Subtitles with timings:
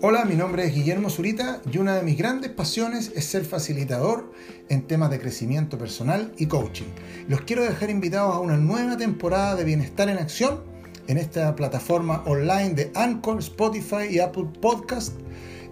[0.00, 4.32] Hola, mi nombre es Guillermo Zurita y una de mis grandes pasiones es ser facilitador
[4.68, 6.86] en temas de crecimiento personal y coaching.
[7.26, 10.62] Los quiero dejar invitados a una nueva temporada de Bienestar en Acción
[11.08, 15.14] en esta plataforma online de Anchor, Spotify y Apple Podcast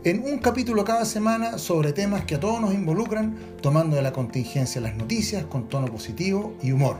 [0.02, 4.12] en un capítulo cada semana sobre temas que a todos nos involucran, tomando de la
[4.12, 6.96] contingencia las noticias con tono positivo y humor,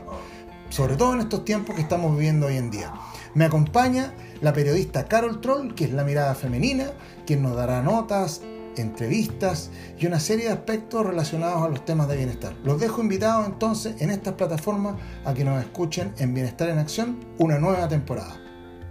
[0.69, 2.93] sobre todo en estos tiempos que estamos viviendo hoy en día.
[3.37, 6.87] Me acompaña la periodista Carol Troll, que es la mirada femenina,
[7.27, 8.41] quien nos dará notas,
[8.77, 12.55] entrevistas y una serie de aspectos relacionados a los temas de bienestar.
[12.63, 17.19] Los dejo invitados entonces en estas plataformas a que nos escuchen en Bienestar en Acción
[17.37, 18.41] una nueva temporada.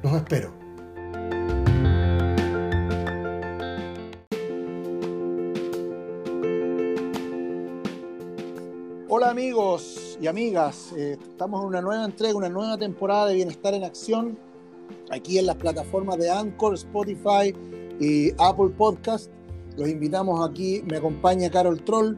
[0.05, 0.67] Los espero.
[9.09, 13.73] Hola amigos y amigas, eh, estamos en una nueva entrega, una nueva temporada de Bienestar
[13.73, 14.39] en Acción
[15.11, 17.55] aquí en las plataformas de Anchor, Spotify
[18.01, 19.31] y Apple Podcast.
[19.77, 22.17] Los invitamos aquí, me acompaña Carol Troll,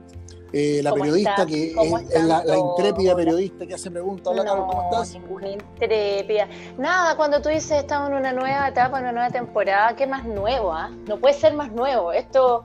[0.52, 4.28] eh, la periodista que es, la, intrépida periodista que hace preguntas.
[4.28, 5.14] Hola Carol, ¿cómo estás?
[5.14, 6.48] Ninguna intrépida.
[6.78, 10.24] Nada, cuando tú dices estamos en una nueva etapa, en una nueva temporada, ¿qué más
[10.24, 10.72] nuevo?
[10.72, 10.90] Ah?
[11.06, 12.12] No puede ser más nuevo.
[12.12, 12.64] Esto,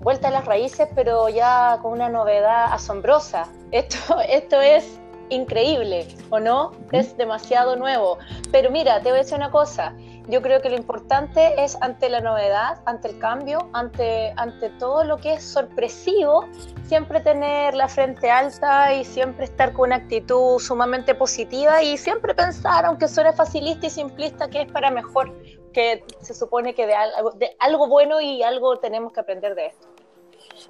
[0.00, 3.48] vuelta a las raíces, pero ya con una novedad asombrosa.
[3.70, 4.98] Esto, esto es
[5.30, 6.72] increíble, ¿o no?
[6.92, 8.18] Es demasiado nuevo.
[8.52, 9.94] Pero mira, te voy a decir una cosa.
[10.28, 15.04] Yo creo que lo importante es ante la novedad, ante el cambio, ante, ante todo
[15.04, 16.46] lo que es sorpresivo,
[16.84, 22.34] siempre tener la frente alta y siempre estar con una actitud sumamente positiva y siempre
[22.34, 25.30] pensar, aunque suene facilista y simplista, que es para mejor,
[25.74, 29.66] que se supone que de algo, de algo bueno y algo tenemos que aprender de
[29.66, 29.93] esto.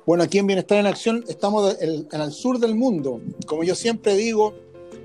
[0.06, 3.22] Bueno, aquí en Bienestar en Acción estamos en el sur del mundo.
[3.46, 4.52] Como yo siempre digo,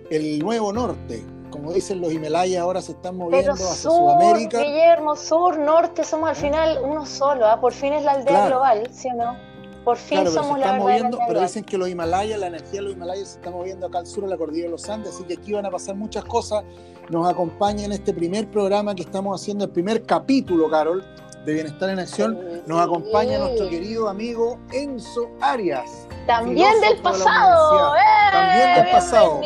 [0.10, 1.24] el nuevo norte.
[1.52, 4.60] Como dicen los Himalayas, ahora se están moviendo hacia sur, Sudamérica.
[4.60, 7.48] Guillermo, sur, norte, somos al final uno solo.
[7.48, 7.60] ¿ah?
[7.60, 9.38] Por fin es la aldea global, ¿sí o no?
[9.86, 13.30] Por fin somos la moviendo, Pero dicen que los Himalayas, la energía de los Himalayas
[13.30, 15.16] se está moviendo acá al sur, a la cordillera de los Andes.
[15.16, 16.64] Así que aquí van a pasar muchas cosas.
[17.10, 21.04] Nos acompaña en este primer programa que estamos haciendo, el primer capítulo, Carol,
[21.46, 26.08] de Bienestar en Acción, nos acompaña nuestro querido amigo Enzo Arias.
[26.28, 27.96] También del pasado.
[27.96, 28.00] ¡Eh!
[28.32, 29.42] También del pasado.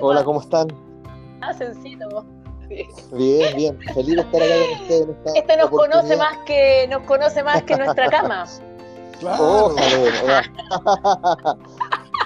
[0.00, 0.68] Hola, ¿cómo están?
[1.40, 2.24] Ah, sencillo.
[3.12, 3.78] Bien, bien.
[3.94, 5.08] Feliz de estar acá con ustedes.
[5.34, 8.44] este nos conoce más que nos conoce más que nuestra cama.
[9.20, 9.74] Claro.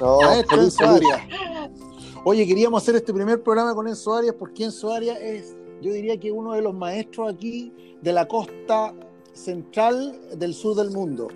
[0.01, 1.23] no, Enzo Arias.
[2.25, 6.17] Oye, queríamos hacer este primer programa con Enzo Arias porque Enzo Arias es, yo diría
[6.17, 8.95] que uno de los maestros aquí de la costa
[9.35, 11.29] central del sur del mundo,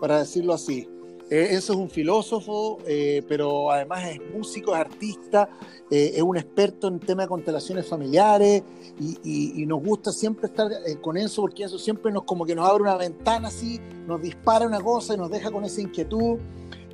[0.00, 0.88] para decirlo así.
[1.28, 5.48] Eh, eso es un filósofo, eh, pero además es músico, es artista,
[5.90, 8.62] eh, es un experto en temas de constelaciones familiares
[9.00, 12.82] y, nos gusta siempre estar con eso porque eso siempre nos como que nos abre
[12.82, 16.38] una ventana así, nos dispara una cosa y nos deja con esa inquietud.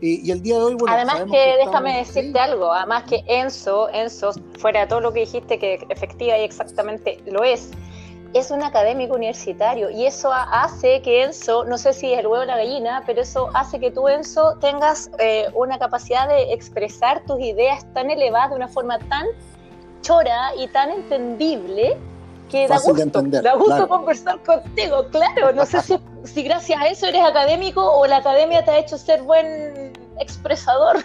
[0.00, 4.32] Y, el día de hoy, bueno, además que, déjame decirte algo, además que Enzo, Enzo,
[4.58, 7.70] fuera de todo lo que dijiste que efectiva y exactamente lo es,
[8.34, 12.42] es un académico universitario y eso hace que Enzo, no sé si es el huevo
[12.42, 17.24] o la gallina, pero eso hace que tú, Enzo, tengas eh, una capacidad de expresar
[17.24, 19.26] tus ideas tan elevadas de una forma tan
[20.02, 21.96] chora y tan entendible
[22.48, 25.52] que da gusto, da gusto conversar contigo, claro.
[25.52, 28.96] No sé si, si gracias a eso eres académico o la academia te ha hecho
[28.96, 29.87] ser buen
[30.20, 30.98] expresador.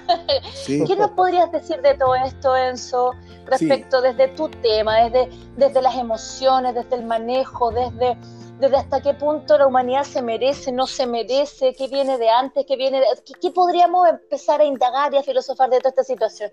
[0.66, 3.12] ¿Qué nos podrías decir de todo esto, Enzo,
[3.46, 8.18] respecto desde tu tema, desde, desde las emociones, desde el manejo, desde,
[8.60, 12.66] desde hasta qué punto la humanidad se merece, no se merece, qué viene de antes,
[12.68, 13.06] qué viene de...
[13.42, 16.52] ¿Qué, podríamos empezar a indagar y a filosofar de toda esta situación?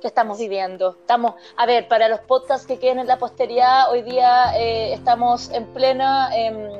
[0.00, 0.96] que estamos viviendo.
[1.00, 5.50] Estamos, a ver, para los podcasts que queden en la posteridad, hoy día eh, estamos
[5.50, 6.70] en plena, em,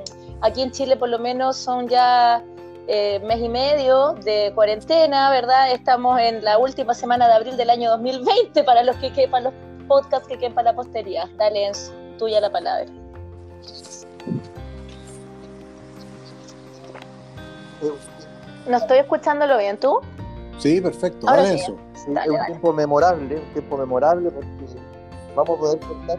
[0.41, 2.45] aquí en Chile por lo menos son ya
[2.91, 5.71] eh, mes y medio de cuarentena, ¿verdad?
[5.73, 9.53] Estamos en la última semana de abril del año 2020 para los que quepan los
[9.87, 11.29] podcasts que quepan para la postería.
[11.37, 12.87] Dale, Enzo, tuya la palabra.
[18.67, 20.01] ¿No estoy escuchándolo bien tú?
[20.59, 21.27] Sí, perfecto.
[21.27, 21.77] Dale, eso.
[21.95, 24.49] es un tiempo memorable, un tiempo memorable porque
[25.37, 26.19] vamos a poder contar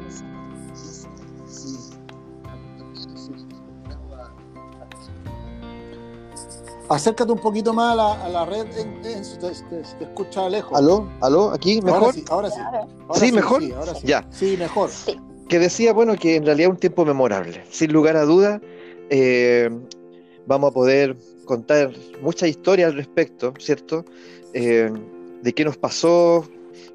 [6.90, 8.66] Acércate un poquito más a la, red,
[9.04, 10.76] te, escucha lejos.
[10.76, 11.08] ¿Aló?
[11.22, 11.52] ¿Aló?
[11.52, 11.82] ¿Aquí?
[11.84, 12.02] ¿Mejor?
[12.02, 13.26] Ahora sí, ahora sí.
[13.26, 13.62] ¿Sí, mejor?
[13.62, 14.08] Sí, ahora sí.
[14.08, 14.28] Ya.
[14.32, 14.90] Sí, mejor.
[15.48, 17.64] Que decía, bueno, que en realidad es un tiempo memorable.
[17.70, 18.60] Sin lugar a duda,
[19.12, 19.70] eh,
[20.48, 21.16] vamos a poder
[21.46, 21.92] contar
[22.24, 24.04] muchas historias al respecto, ¿cierto?
[24.54, 24.92] Eh,
[25.44, 26.44] de qué nos pasó,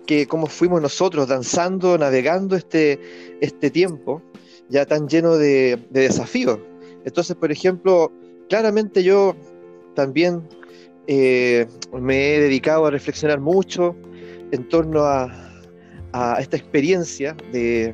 [0.07, 4.23] que cómo fuimos nosotros danzando, navegando este, este tiempo
[4.69, 6.59] ya tan lleno de, de desafíos
[7.05, 8.11] Entonces, por ejemplo,
[8.49, 9.37] claramente yo
[9.95, 10.43] también
[11.07, 13.95] eh, me he dedicado a reflexionar mucho
[14.53, 15.41] en torno a,
[16.39, 17.93] esta experiencia de,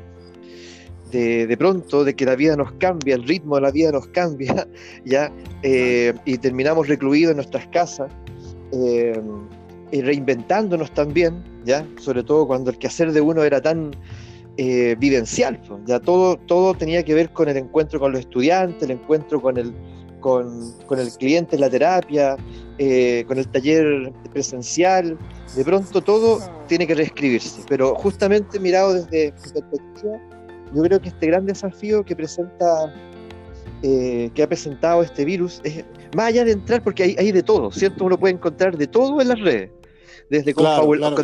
[1.11, 4.69] de, pronto, de que la vida nos cambia, el ritmo de la vida nos cambia,
[5.06, 5.32] ¿ya?
[5.62, 8.12] Eh, y terminamos recluidos en nuestras casas,
[8.73, 9.19] eh,
[9.91, 11.87] y reinventándonos también, ¿ya?
[11.99, 13.93] Sobre todo cuando el quehacer de uno era tan
[14.99, 19.41] vivencial, ya todo, todo tenía que ver con el encuentro con los estudiantes, el encuentro
[19.41, 19.73] con el,
[20.20, 22.37] con, el cliente en la terapia,
[22.78, 25.19] eh, con el taller presencial,
[25.56, 27.62] de pronto todo tiene que reescribirse.
[27.69, 30.20] Pero justamente mirado desde mi perspectiva,
[30.75, 32.94] yo creo que este gran desafío que presenta,
[33.82, 35.84] eh, que ha presentado este virus, es
[36.14, 38.05] más allá de entrar, porque hay, hay de todo, ¿cierto?
[38.05, 39.70] Uno puede encontrar de todo en las redes
[40.31, 40.55] desde,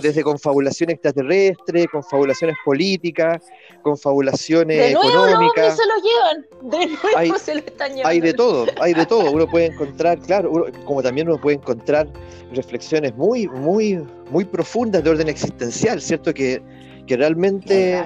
[0.03, 3.41] desde confabulación extraterrestre, confabulaciones políticas,
[3.83, 5.77] confabulaciones de nuevo económicas.
[5.77, 8.09] se lo llevan, de nuevo hay, se lo están llevando.
[8.09, 9.31] Hay de todo, hay de todo.
[9.31, 12.09] Uno puede encontrar, claro, como también uno puede encontrar
[12.53, 16.35] reflexiones muy, muy, muy profundas de orden existencial, ¿cierto?
[16.35, 16.61] Que,
[17.07, 18.05] que realmente,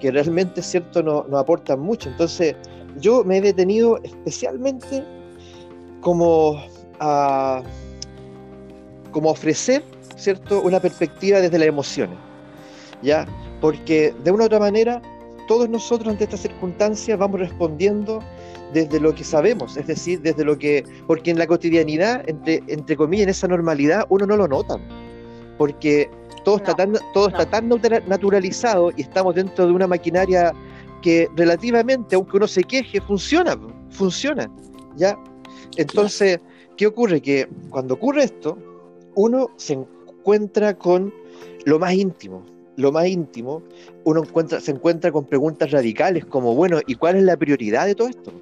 [0.00, 1.02] que realmente, ¿cierto?
[1.02, 2.08] Nos, nos aportan mucho.
[2.08, 2.54] Entonces,
[2.98, 5.02] yo me he detenido especialmente
[6.00, 6.62] como
[7.00, 7.64] a
[9.10, 9.82] como ofrecer
[10.16, 10.62] ¿cierto?
[10.62, 12.18] Una perspectiva desde las emociones,
[13.02, 13.26] ¿ya?
[13.60, 15.00] Porque de una u otra manera,
[15.46, 18.20] todos nosotros ante estas circunstancias vamos respondiendo
[18.72, 22.96] desde lo que sabemos, es decir, desde lo que, porque en la cotidianidad, entre, entre
[22.96, 24.76] comillas, en esa normalidad, uno no lo nota,
[25.56, 26.10] porque
[26.44, 30.52] todo, está, tan, todo está tan naturalizado y estamos dentro de una maquinaria
[31.02, 33.56] que relativamente, aunque uno se queje, funciona,
[33.90, 34.50] funciona,
[34.96, 35.16] ¿ya?
[35.76, 36.40] Entonces,
[36.76, 37.20] ¿qué ocurre?
[37.20, 38.58] Que cuando ocurre esto,
[39.14, 39.78] uno se,
[40.26, 41.14] encuentra con
[41.66, 42.44] lo más íntimo.
[42.76, 43.62] Lo más íntimo,
[44.04, 47.94] uno encuentra, se encuentra con preguntas radicales como, bueno, ¿y cuál es la prioridad de
[47.94, 48.32] todo esto?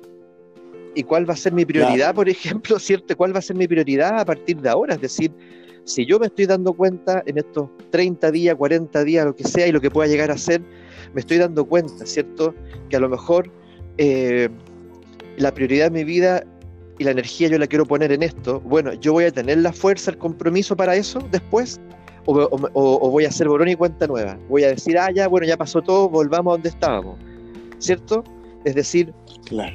[0.95, 3.15] ¿Y cuál va a ser mi prioridad, por ejemplo, cierto?
[3.17, 4.95] ¿Cuál va a ser mi prioridad a partir de ahora?
[4.95, 5.31] Es decir,
[5.85, 9.67] si yo me estoy dando cuenta en estos 30 días, 40 días, lo que sea,
[9.69, 10.63] y lo que pueda llegar a ser,
[11.13, 12.55] me estoy dando cuenta, ¿cierto?
[12.89, 13.51] Que a lo mejor
[13.99, 14.49] eh,
[15.37, 16.45] la prioridad de mi vida
[16.99, 19.73] y la energía yo la quiero poner en esto, bueno, yo voy a tener la
[19.73, 21.81] fuerza, el compromiso para eso después,
[22.27, 24.39] o, voy a hacer borón y cuenta nueva.
[24.49, 27.19] Voy a decir, ah, ya, bueno, ya pasó todo, volvamos a donde estábamos,
[27.79, 28.25] ¿cierto?
[28.65, 29.13] Es decir,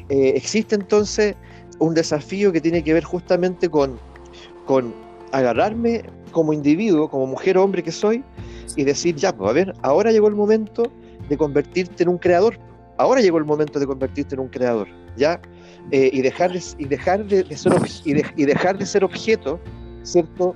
[0.09, 1.35] eh, existe entonces
[1.77, 3.99] un desafío que tiene que ver justamente con,
[4.65, 4.93] con
[5.31, 8.23] agarrarme como individuo, como mujer o hombre que soy,
[8.75, 10.91] y decir, ya, pues a ver, ahora llegó el momento
[11.27, 12.57] de convertirte en un creador.
[12.97, 15.39] Ahora llegó el momento de convertirte en un creador, ¿ya?
[15.91, 17.73] Eh, y, dejar, y, dejar de, ser,
[18.05, 19.59] y, dejar de ser objeto,
[20.03, 20.53] ¿cierto?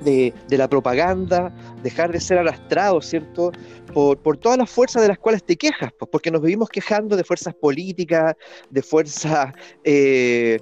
[0.00, 3.52] De, la propaganda, dejar de ser arrastrado, ¿cierto?
[3.92, 7.24] Por, todas las fuerzas de las cuales te quejas, pues, porque nos vivimos quejando de
[7.24, 8.34] fuerzas políticas,
[8.70, 9.52] de fuerzas
[9.84, 10.58] eh,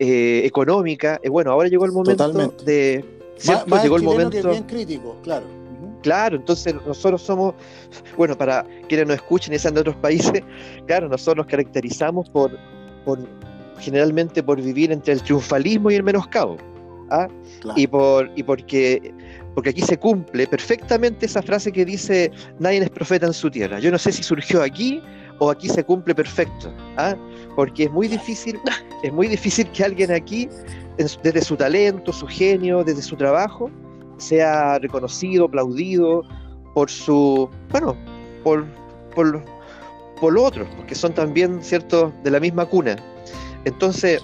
[0.00, 1.20] eh, económicas.
[1.30, 2.28] bueno, ahora llegó el momento
[2.64, 3.04] de.
[3.82, 4.50] llegó el momento.
[4.50, 5.62] bien crítico, claro.
[6.02, 7.54] Claro, entonces nosotros somos,
[8.16, 10.42] bueno, para quienes nos escuchen y sean de otros países,
[10.86, 12.58] claro, nosotros nos caracterizamos por,
[13.04, 13.18] por,
[13.78, 16.56] generalmente por vivir entre el triunfalismo y el menoscabo.
[17.10, 17.28] ¿ah?
[17.76, 19.12] Y, por, y porque,
[19.54, 23.78] porque aquí se cumple perfectamente esa frase que dice, nadie es profeta en su tierra.
[23.78, 25.00] Yo no sé si surgió aquí
[25.38, 26.72] o aquí se cumple perfecto.
[26.96, 27.16] ¿ah?
[27.56, 28.58] Porque es muy difícil,
[29.02, 30.48] es muy difícil que alguien aquí,
[30.96, 33.70] desde su talento, su genio, desde su trabajo,
[34.18, 36.22] sea reconocido, aplaudido
[36.74, 37.96] por su, bueno,
[38.44, 38.64] por,
[39.14, 39.42] por,
[40.22, 42.94] por los otros, porque son también, ¿cierto?, de la misma cuna.
[43.64, 44.22] Entonces,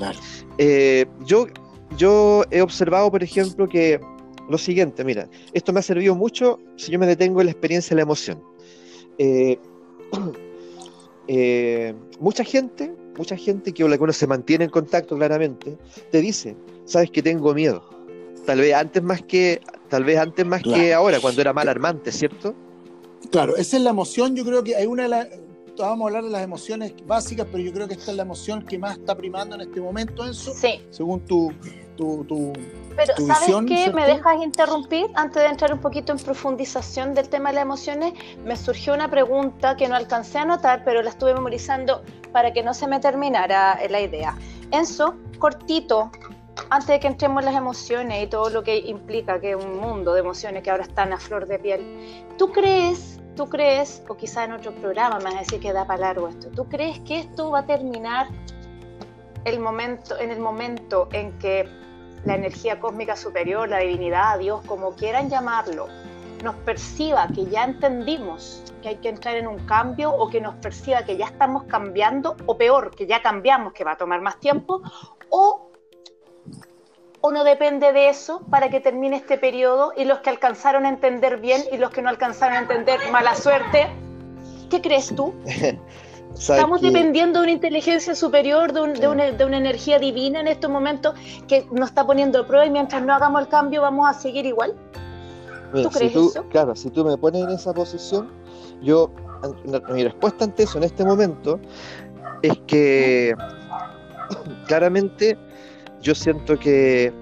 [0.57, 1.49] eh, yo,
[1.97, 4.01] yo he observado, por ejemplo, que
[4.49, 7.91] lo siguiente, mira, esto me ha servido mucho si yo me detengo en la experiencia
[7.91, 8.41] de la emoción.
[9.19, 9.59] Eh,
[11.27, 15.77] eh, mucha gente, mucha gente que con la que uno se mantiene en contacto claramente,
[16.13, 17.83] te dice, sabes que tengo miedo.
[18.47, 22.13] Tal vez antes más que, tal vez antes más que ahora, cuando era más alarmante,
[22.13, 22.55] ¿cierto?
[23.33, 25.29] Claro, esa es la emoción, yo creo que hay una de las
[25.87, 28.63] vamos a hablar de las emociones básicas, pero yo creo que esta es la emoción
[28.63, 30.53] que más está primando en este momento, Enzo.
[30.55, 30.83] Sí.
[30.91, 31.53] Según tu,
[31.97, 32.53] tu, tu
[32.97, 33.93] Pero, ¿sabes qué?
[33.93, 35.07] ¿Me dejas interrumpir?
[35.15, 38.13] Antes de entrar un poquito en profundización del tema de las emociones,
[38.45, 42.63] me surgió una pregunta que no alcancé a anotar, pero la estuve memorizando para que
[42.63, 44.37] no se me terminara la idea.
[44.71, 46.11] Enzo, cortito,
[46.71, 49.79] antes de que entremos en las emociones y todo lo que implica que es un
[49.79, 54.17] mundo de emociones que ahora están a flor de piel, ¿tú crees ¿Tú crees, o
[54.17, 57.21] quizá en otro programa me vas decir que da para largo esto, ¿tú crees que
[57.21, 58.27] esto va a terminar
[59.45, 61.69] el momento, en el momento en que
[62.25, 65.87] la energía cósmica superior, la divinidad, Dios, como quieran llamarlo,
[66.43, 70.57] nos perciba que ya entendimos que hay que entrar en un cambio o que nos
[70.57, 74.41] perciba que ya estamos cambiando o peor, que ya cambiamos, que va a tomar más
[74.41, 74.83] tiempo,
[75.31, 75.68] o,
[77.21, 80.89] o no depende de eso para que termine este periodo y los que alcanzaron a
[80.89, 83.89] entender bien y los que no alcanzaron a entender mala suerte.
[84.71, 85.35] ¿Qué crees tú?
[86.35, 90.71] Estamos dependiendo de una inteligencia superior, de, de, una, de, una, energía divina en estos
[90.71, 91.15] momentos
[91.49, 94.47] que nos está poniendo a prueba y mientras no hagamos el cambio vamos a seguir
[94.47, 94.75] igual.
[95.73, 96.45] ¿Tú crees eso?
[96.51, 98.31] Claro, si tú me pones en esa posición,
[98.81, 99.11] yo,
[99.89, 101.59] mi respuesta ante eso en este momento
[102.43, 103.35] es que
[104.67, 105.37] claramente
[106.01, 107.13] yo siento que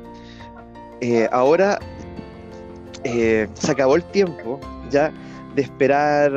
[1.01, 1.79] eh, ahora
[3.05, 5.13] eh, se acabó el tiempo ya
[5.55, 6.33] de esperar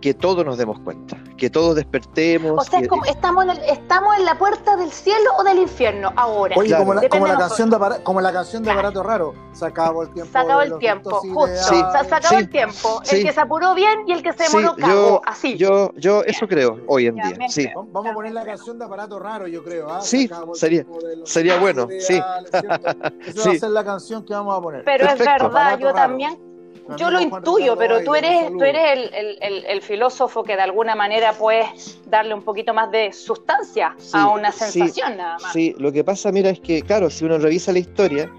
[0.00, 2.52] que todos nos demos cuenta que todos despertemos.
[2.56, 6.12] O sea, como, estamos, en el, estamos en la puerta del cielo o del infierno
[6.14, 6.54] ahora.
[6.56, 10.04] Oye, como, la, como la canción de como la canción de Aparato Raro, se acabó
[10.04, 10.30] el tiempo.
[10.30, 11.56] Se acabó el tiempo, justo.
[11.68, 13.02] Sí, se, acabó el tiempo.
[13.10, 15.56] El que se apuró bien y el que se demoró yo, así.
[15.56, 17.48] Yo, yo eso creo hoy en día.
[17.48, 17.68] Sí.
[17.74, 19.90] Vamos a poner la canción de Aparato Raro, yo creo.
[19.90, 20.00] ¿ah?
[20.00, 20.86] Sí, sería,
[21.24, 21.88] sería bueno.
[21.98, 22.22] Sí.
[23.26, 24.84] Esa va a ser la canción que vamos a poner.
[24.84, 26.51] Pero es verdad, yo también
[26.96, 29.10] yo lo intuyo, pero tú eres, tú eres
[29.40, 34.52] el, filósofo que de alguna manera puedes darle un poquito más de sustancia a una
[34.52, 35.52] sensación nada más.
[35.52, 38.30] Sí, lo que pasa, mira, es que, claro, si uno revisa la historia,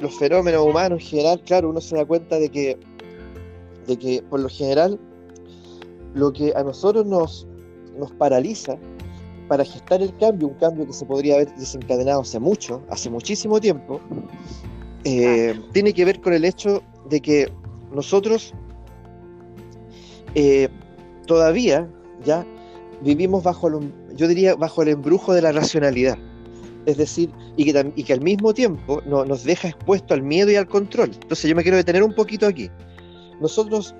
[0.00, 2.78] los fenómenos humanos en general, claro, uno se da cuenta de que,
[3.86, 4.98] de que por lo general,
[6.14, 7.46] lo que a nosotros nos,
[7.96, 8.76] nos paraliza
[9.48, 13.60] para gestar el cambio, un cambio que se podría haber desencadenado hace mucho, hace muchísimo
[13.60, 14.00] tiempo,
[15.04, 17.52] eh, tiene que ver con el hecho de que
[17.94, 18.54] nosotros
[20.34, 20.68] eh,
[21.26, 21.88] todavía
[22.24, 22.46] ya
[23.02, 23.80] vivimos bajo,
[24.14, 26.18] yo diría, bajo el embrujo de la racionalidad.
[26.86, 27.72] Es decir, y
[28.02, 31.10] que, al mismo tiempo no, nos deja expuesto al miedo y al control.
[31.12, 32.70] Entonces yo me quiero detener un poquito aquí.
[33.40, 33.94] Nosotros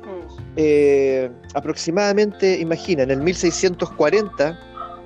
[0.56, 4.58] eh, aproximadamente, imagina, en el 1640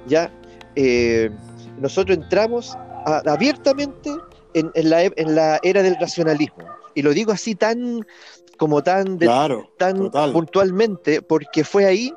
[0.07, 0.31] ya
[0.75, 1.31] eh,
[1.81, 4.11] nosotros entramos abiertamente
[4.55, 6.65] en, la, en la era del racionalismo.
[6.95, 8.07] Y lo digo así tan
[8.57, 9.19] como tan,
[9.79, 12.13] tan puntualmente, porque fue ahí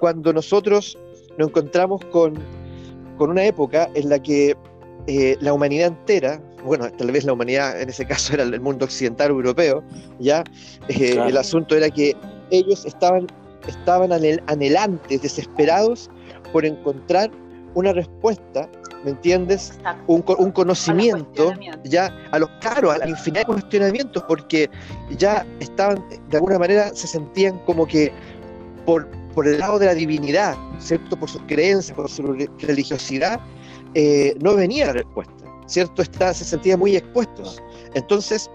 [0.00, 0.98] cuando nosotros
[1.38, 2.34] nos encontramos con,
[3.16, 4.56] con una época en la que
[5.06, 8.84] eh, la humanidad entera, bueno, tal vez la humanidad en ese caso era el mundo
[8.84, 9.82] occidental europeo,
[10.18, 10.42] ya,
[10.88, 12.16] eh, el asunto era que
[12.50, 13.26] ellos estaban,
[13.68, 16.10] estaban anhelantes, desesperados
[16.52, 17.30] por encontrar
[17.74, 18.68] una respuesta
[19.04, 19.78] ¿me entiendes?
[20.06, 21.52] Un, un, conocimiento
[21.84, 24.70] ya a los caros, a la infinidad de cuestionamientos, porque
[25.16, 28.12] ya estaban, de alguna manera, se sentían como que
[28.84, 31.16] por, por el lado de la divinidad, ¿cierto?
[31.16, 32.22] Por sus creencias, por su
[32.60, 33.40] religiosidad,
[33.94, 36.02] eh, no venía la respuesta, ¿cierto?
[36.02, 37.62] Está, se sentían muy expuestos.
[37.94, 38.50] Entonces,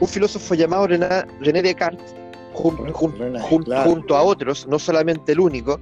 [0.00, 2.14] un filósofo llamado René, Descartes,
[2.52, 5.78] junto a otros, no solamente el único,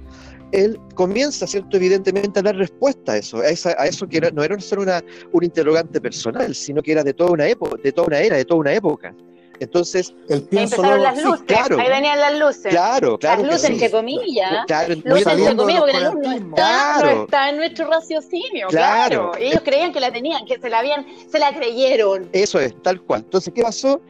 [0.51, 1.77] él comienza, ¿cierto?
[1.77, 5.99] Evidentemente a dar respuesta a eso, a, eso que no era solo una, un interrogante
[5.99, 8.73] personal, sino que era de toda una época, de toda una era, de toda una
[8.73, 9.13] época.
[9.59, 12.71] Entonces, el empezaron las luces, claro, ahí venían las luces.
[12.71, 13.43] Claro, claro.
[13.43, 14.65] Las luces, entre comillas.
[14.67, 18.67] Claro, luces, entre comillas, porque la luz no está, no está en nuestro raciocinio.
[18.67, 19.31] Claro.
[19.39, 22.29] Ellos creían que la tenían, que se la habían, se la creyeron.
[22.33, 23.21] Eso es, tal cual.
[23.21, 24.01] Entonces, ¿qué pasó?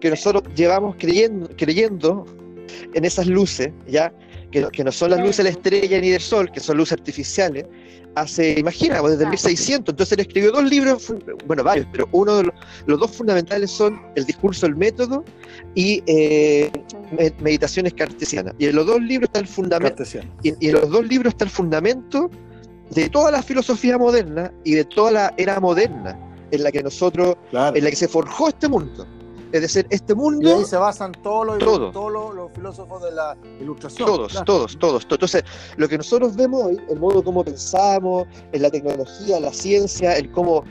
[0.00, 2.24] Que nosotros llevamos creyendo, creyendo
[2.94, 4.12] en esas luces, ¿ya?
[4.50, 7.66] Que, no son las luces de la estrella ni del sol, que son luces artificiales,
[8.14, 9.92] hace, imagina, desde el 1600.
[9.92, 11.12] Entonces él escribió dos libros,
[11.46, 12.52] bueno, varios, pero uno de
[12.86, 15.24] los, dos fundamentales son El discurso del método
[15.74, 16.70] y eh,
[17.40, 18.54] Meditaciones cartesianas.
[18.58, 20.02] Y en los dos libros está el fundamento.
[20.42, 22.30] Y, en los dos libros está el fundamento
[22.90, 26.18] de toda la filosofía moderna y de toda la era moderna
[26.50, 29.06] en la que nosotros, en la que se forjó este mundo.
[29.52, 30.48] Es decir, este mundo.
[30.48, 34.06] Y ahí se basan todos los, todos los, filósofos de la ilustración.
[34.06, 35.12] Todos, todos, todos, todos.
[35.12, 35.44] Entonces,
[35.76, 40.30] lo que nosotros vemos hoy, el modo como pensamos, en la tecnología, la ciencia, el
[40.32, 40.64] cómo,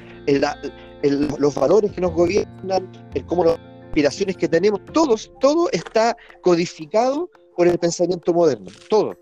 [1.39, 7.29] los valores que nos gobiernan, el cómo las aspiraciones que tenemos, todos, todo está codificado
[7.55, 8.69] por el pensamiento moderno.
[8.89, 9.15] Todo.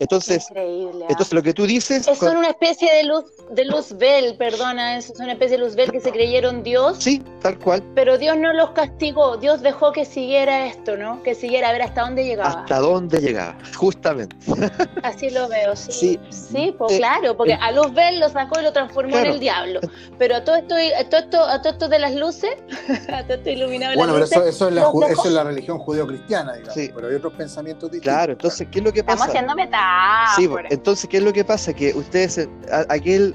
[0.00, 0.60] Entonces, ¿ah?
[1.08, 2.08] entonces lo que tú dices...
[2.08, 5.92] Es una especie de luz, de luz Bell, perdona, es una especie de luz Bell
[5.92, 6.96] que se creyeron Dios.
[6.98, 7.82] Sí, tal cual.
[7.94, 11.22] Pero Dios no los castigó, Dios dejó que siguiera esto, ¿no?
[11.22, 12.60] Que siguiera a ver hasta dónde llegaba.
[12.60, 14.34] Hasta dónde llegaba, justamente.
[15.02, 16.18] Así lo veo, sí.
[16.30, 19.80] Sí, pues claro, porque a luz Bell lo sacó y lo transformó en el diablo.
[20.18, 22.56] Pero a todo esto, a todo esto, a todo esto de las luces,
[23.12, 26.54] a todo esto iluminado Bueno, pero eso, eso, es la, eso, es la, religión judeo-cristiana,
[26.54, 26.74] digamos.
[26.74, 26.90] Sí.
[26.94, 28.14] Pero hay otros pensamientos distintos.
[28.14, 29.26] Claro, entonces, ¿qué es lo que pasa?
[29.26, 29.54] Estamos haciendo
[29.90, 30.68] metáforas.
[30.68, 31.72] Sí, entonces, ¿qué es lo que pasa?
[31.72, 32.48] Que ustedes,
[32.88, 33.34] aquel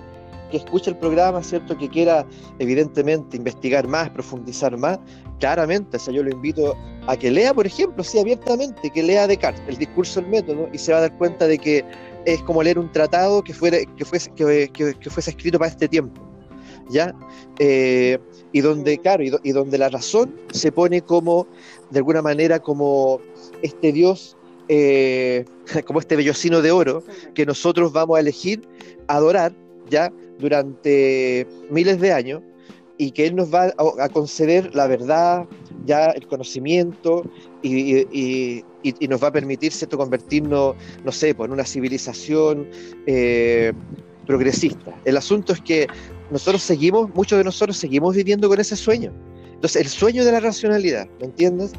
[0.51, 1.77] que escucha el programa, ¿cierto?
[1.77, 2.25] Que quiera,
[2.59, 4.99] evidentemente, investigar más, profundizar más,
[5.39, 6.75] claramente, o sea, yo lo invito
[7.07, 10.77] a que lea, por ejemplo, sí, abiertamente, que lea Descartes, el discurso del método, y
[10.77, 11.85] se va a dar cuenta de que
[12.25, 15.87] es como leer un tratado que, fuera, que, fuese, que, que, fuese escrito para este
[15.87, 16.21] tiempo.
[16.89, 17.15] ¿Ya?
[17.57, 18.19] Eh,
[18.51, 21.47] y donde, claro, y, donde la razón se pone como,
[21.89, 23.19] de alguna manera, como
[23.63, 24.37] este Dios,
[24.69, 25.45] eh,
[25.85, 27.03] como este vellocino de oro
[27.33, 28.67] que nosotros vamos a elegir
[29.07, 29.53] adorar,
[29.89, 30.11] ¿ya?
[30.39, 32.41] Durante miles de años,
[32.97, 35.45] y que Él nos va a, conceder la verdad,
[35.85, 37.23] ya el conocimiento
[37.61, 38.63] y,
[39.09, 39.97] nos va a permitir ¿cierto?
[39.97, 42.69] convertirnos, no sé, pues, en una civilización
[43.07, 43.73] eh,
[44.25, 44.95] progresista.
[45.05, 45.87] El asunto es que
[46.31, 49.11] nosotros seguimos, muchos de nosotros seguimos viviendo con ese sueño.
[49.53, 51.73] Entonces, el sueño de la racionalidad, ¿me entiendes?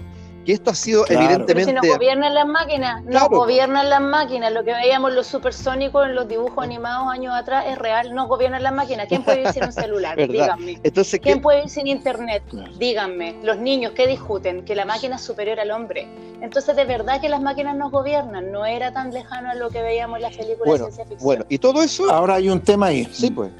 [0.46, 1.54] Que esto ha sido evidentemente.
[1.54, 4.52] Pero si no gobiernan las máquinas, no gobiernan las máquinas.
[4.52, 8.62] Lo que veíamos los supersónicos en los dibujos animados años atrás es real, no gobiernan
[8.62, 9.08] las máquinas.
[9.08, 10.16] ¿Quién puede vivir sin un celular?
[10.16, 10.80] Díganme.
[10.84, 12.44] Entonces, ¿Quién puede vivir sin internet?
[12.78, 13.40] Díganme.
[13.42, 14.64] Los niños, ¿qué discuten?
[14.64, 16.06] Que la máquina es superior al hombre.
[16.40, 18.52] Entonces, de verdad que las máquinas nos gobiernan.
[18.52, 21.24] No era tan lejano a lo que veíamos en las películas de ciencia ficción.
[21.24, 22.08] Bueno, y todo eso.
[22.10, 23.08] Ahora hay un tema ahí.
[23.10, 23.50] Sí, pues.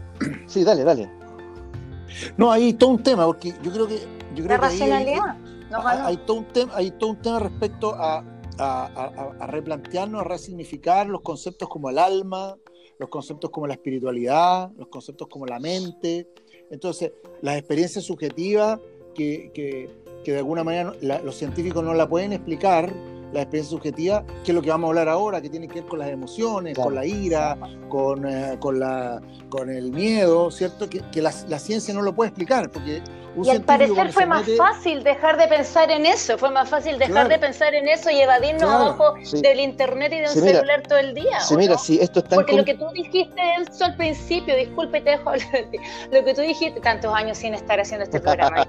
[0.46, 1.10] Sí, dale, dale.
[2.36, 3.98] No, hay todo un tema, porque yo creo que.
[4.34, 5.30] Yo creo la racionalidad.
[5.30, 5.45] Hay,
[6.26, 8.24] todo un tema, hay todo un tema respecto a,
[8.58, 12.56] a, replantearnos, a resignificar los conceptos como el alma,
[12.98, 16.28] los conceptos como la espiritualidad, los conceptos como la mente.
[16.70, 18.80] Entonces, las experiencias subjetivas
[19.14, 19.90] que, que,
[20.24, 22.92] que de alguna manera los científicos no la pueden explicar,
[23.36, 25.86] la experiencia subjetiva, que es lo que vamos a hablar ahora, que tiene que ver
[25.86, 27.56] con las emociones, con la ira,
[27.88, 30.88] con, eh, con, la, con el miedo, ¿cierto?
[30.88, 33.02] Que, que la, la, ciencia no lo puede explicar, porque
[33.44, 37.28] y al parecer fue más fácil dejar de pensar en eso, fue más fácil dejar
[37.28, 41.14] de pensar en eso y evadirnos abajo del internet y de un celular todo el
[41.14, 41.40] día.
[41.40, 45.10] Sí, mira, sí, esto está Porque lo que tú dijiste eso al principio, disculpe, te
[45.10, 45.32] dejo
[46.12, 48.66] lo que tú dijiste, tantos años sin estar haciendo este programa,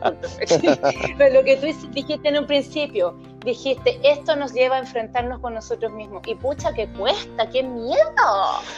[1.17, 3.17] pero lo que tú dijiste en un principio,
[3.47, 6.21] dijiste, esto nos lleva a enfrentarnos con nosotros mismos.
[6.27, 7.97] Y pucha, que cuesta, qué miedo.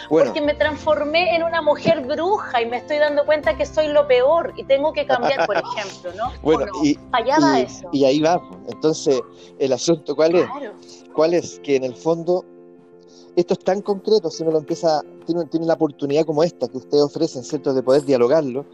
[0.09, 4.07] Porque me transformé en una mujer bruja y me estoy dando cuenta que soy lo
[4.07, 6.31] peor y tengo que cambiar, por ejemplo, ¿no?
[6.41, 6.97] Bueno, y,
[7.57, 7.89] eso.
[7.91, 8.41] y ahí va.
[8.67, 9.19] Entonces,
[9.59, 10.47] el asunto, ¿cuál es?
[11.13, 11.59] ¿Cuál es?
[11.59, 12.45] Que en el fondo
[13.35, 16.77] esto es tan concreto, si uno lo empieza, tiene, tiene la oportunidad como esta que
[16.77, 18.65] ustedes ofrecen, ¿cierto?, de poder dialogarlo,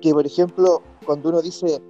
[0.00, 1.80] que por ejemplo, cuando uno dice,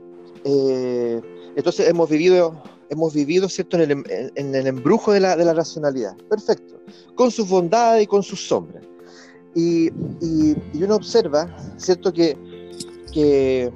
[0.44, 1.20] eh,
[1.56, 3.80] entonces hemos vivido hemos vivido ¿cierto?
[3.80, 6.16] En, el, en el embrujo de la, de la, racionalidad.
[6.28, 6.80] Perfecto.
[7.14, 8.84] Con sus bondades y con sus sombras.
[9.54, 12.12] Y, y, uno observa, ¿cierto?
[12.12, 12.36] Que,
[13.12, 13.72] que,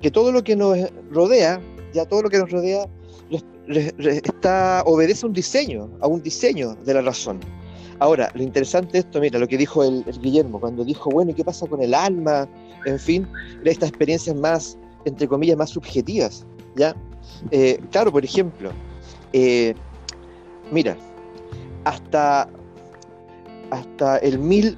[0.00, 0.76] que, todo lo que nos
[1.10, 1.60] rodea,
[1.92, 2.88] ya todo lo que nos rodea,
[3.68, 7.40] está, obedece a un diseño, a un diseño de la razón.
[8.00, 11.30] Ahora, lo interesante de esto, mira, lo que dijo el, el Guillermo, cuando dijo, bueno,
[11.30, 12.48] ¿y qué pasa con el alma?
[12.84, 13.28] En fin,
[13.64, 16.44] estas experiencias más, entre comillas, más subjetivas,
[16.74, 16.96] ¿ya?
[17.50, 18.70] Eh, claro, por ejemplo,
[19.32, 19.74] eh,
[20.70, 20.96] mira,
[21.84, 22.48] hasta,
[23.70, 24.76] hasta el mil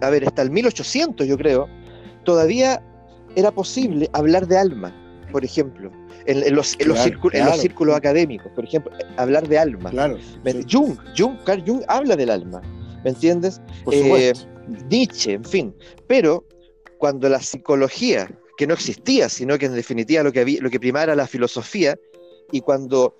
[0.00, 1.68] a ver, hasta el 1800 yo creo,
[2.24, 2.82] todavía
[3.36, 4.92] era posible hablar de alma,
[5.30, 5.90] por ejemplo,
[6.26, 9.90] en, los, en, los, círculos, académicos, por ejemplo, hablar de alma.
[9.90, 10.18] Claro,
[10.70, 12.60] Jung, Jung, Carl Jung habla del alma,
[13.04, 13.60] ¿me entiendes?
[13.92, 14.32] Eh,
[14.88, 15.74] Nietzsche, en fin,
[16.06, 16.44] pero
[16.98, 18.28] cuando la psicología
[18.60, 21.98] que no existía, sino que en definitiva lo que, lo que primaba era la filosofía,
[22.52, 23.16] y cuando,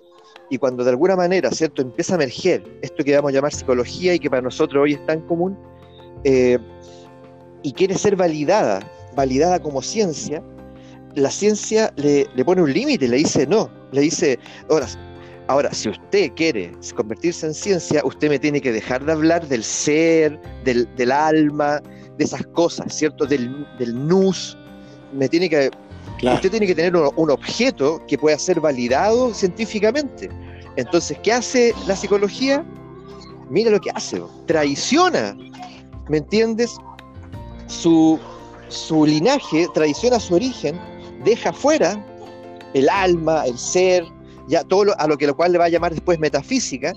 [0.51, 1.81] y cuando de alguna manera ¿cierto?
[1.81, 5.03] empieza a emerger esto que vamos a llamar psicología y que para nosotros hoy es
[5.07, 5.57] tan común,
[6.25, 6.59] eh,
[7.63, 10.43] y quiere ser validada, validada como ciencia,
[11.15, 14.37] la ciencia le, pone un límite, le dice no, le dice,
[14.69, 14.85] ahora,
[15.47, 19.63] ahora, si usted quiere convertirse en ciencia, usted me tiene que dejar de hablar del
[19.63, 21.81] ser, del, del alma,
[22.19, 23.25] de esas cosas, ¿cierto?
[23.25, 24.55] Del, del nus,
[25.13, 25.71] me tiene que,
[26.23, 30.29] usted tiene que tener un, objeto que pueda ser validado científicamente.
[30.75, 32.65] Entonces, ¿qué hace la psicología?
[33.49, 35.35] Mira lo que hace, traiciona,
[36.07, 36.75] ¿me entiendes?
[37.67, 38.19] Su,
[38.69, 40.79] su linaje, traiciona su origen,
[41.25, 42.03] deja fuera
[42.73, 44.05] el alma, el ser,
[44.47, 46.93] ya todo a lo que lo cual le va a llamar después metafísica,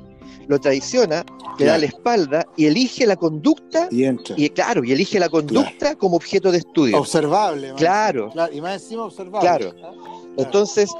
[0.48, 1.24] lo traiciona,
[1.59, 6.16] le da la espalda y elige la conducta y, claro, y elige la conducta como
[6.16, 6.98] objeto de estudio.
[6.98, 7.72] Observable.
[7.76, 8.33] Claro.
[8.52, 9.40] Y más encima observable.
[9.40, 9.74] Claro.
[10.37, 10.90] Entonces,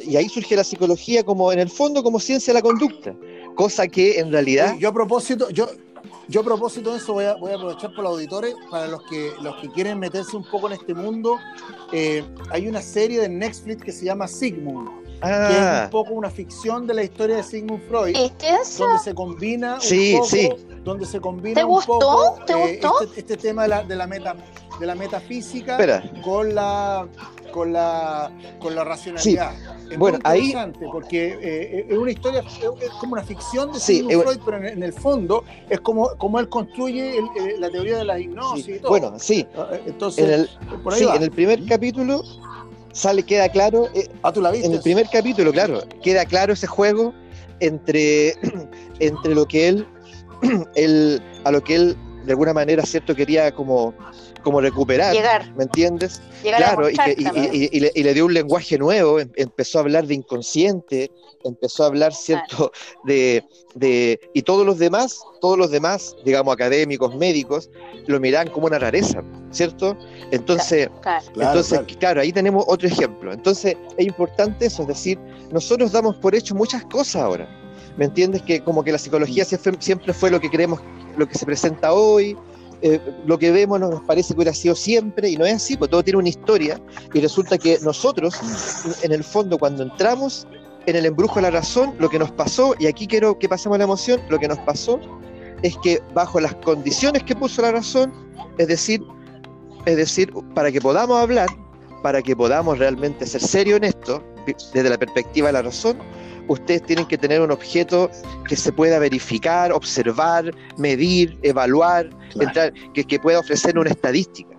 [0.00, 3.14] y ahí surge la psicología como, en el fondo, como ciencia de la conducta.
[3.54, 4.76] Cosa que en realidad.
[4.78, 5.68] Yo a propósito, yo,
[6.28, 9.02] yo a propósito de eso voy a, voy a aprovechar por los auditores, para los
[9.04, 11.38] que, los que quieren meterse un poco en este mundo,
[11.92, 15.88] eh, hay una serie de Netflix que se llama Sigmund que es un ah.
[15.90, 18.16] poco una ficción de la historia de Sigmund Freud,
[18.78, 22.38] donde se combina un poco, donde se combina ¿Te gustó?
[22.46, 23.02] ¿Te eh, gustó?
[23.02, 24.36] Este, este, tema de la, de la meta
[24.78, 25.76] de la metafísica
[26.22, 27.06] con la
[27.52, 29.52] con la con la racionalidad.
[29.90, 30.54] Es bueno, muy ahí
[30.92, 32.44] porque eh, es una historia
[32.80, 36.48] es como una ficción de Sigmund Freud, pero en, el fondo es como, como él
[36.48, 37.20] construye
[37.58, 38.90] la teoría de la hipnosis y todo.
[38.90, 39.46] Bueno, sí.
[39.56, 42.22] Ah, eh, entonces, en el, por ahí en el primer capítulo
[42.92, 44.66] sale queda claro eh, ah, ¿tú la viste?
[44.66, 47.14] en el primer capítulo, claro, queda claro ese juego
[47.60, 48.34] entre
[49.00, 49.86] entre lo que él
[50.74, 51.96] él a lo que él
[52.28, 53.14] de alguna manera, ¿cierto?
[53.14, 53.94] Quería como,
[54.42, 55.14] como recuperar,
[55.56, 56.20] ¿me entiendes?
[56.42, 61.10] claro, y, le, dio un lenguaje nuevo, em, empezó a hablar de inconsciente,
[61.44, 62.72] empezó a hablar, ¿cierto?
[63.04, 67.70] De, de, y todos los demás, todos los demás, digamos, académicos, médicos,
[68.06, 69.96] lo miran como una rareza, ¿cierto?
[70.30, 72.20] Entonces, claro, entonces claro.
[72.20, 73.32] ahí tenemos otro ejemplo.
[73.32, 75.18] Entonces, es importante eso, es decir,
[75.52, 77.48] nosotros damos por hecho muchas cosas ahora.
[77.96, 78.42] ¿Me entiendes?
[78.42, 80.80] Que como que la psicología siempre fue lo que creemos
[81.18, 82.36] lo que se presenta hoy,
[82.82, 85.90] eh, lo que vemos nos parece que hubiera sido siempre y no es así, porque
[85.90, 86.80] todo tiene una historia
[87.12, 88.34] y resulta que nosotros,
[89.02, 90.46] en el fondo, cuando entramos
[90.86, 93.76] en el embrujo de la razón, lo que nos pasó, y aquí quiero que pasemos
[93.76, 95.00] a la emoción, lo que nos pasó
[95.62, 98.12] es que bajo las condiciones que puso la razón,
[98.58, 99.02] es decir,
[99.86, 101.48] es decir, para que podamos hablar,
[102.02, 104.22] para que podamos realmente ser serios en esto,
[104.72, 105.98] desde la perspectiva de la razón,
[106.48, 108.10] ustedes tienen que tener un objeto
[108.48, 112.08] que se pueda verificar, observar, medir, evaluar,
[112.44, 114.56] entrar, que, pueda ofrecer una estadística.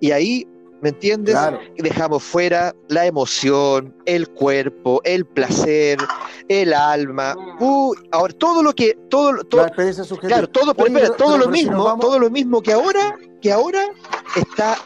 [0.00, 0.46] Y ahí,
[0.80, 1.36] ¿me entiendes?
[1.76, 5.98] Dejamos fuera la emoción, el cuerpo, el placer,
[6.48, 7.34] el alma.
[7.34, 7.62] Mm.
[7.62, 8.96] Uh, ahora, todo lo que.
[9.08, 9.66] Todo, todo,
[10.20, 13.82] claro, todo, todo lo mismo, todo lo mismo que ahora, que ahora
[14.36, 14.76] está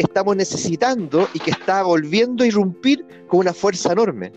[0.00, 4.32] estamos necesitando y que está volviendo a irrumpir con una fuerza enorme.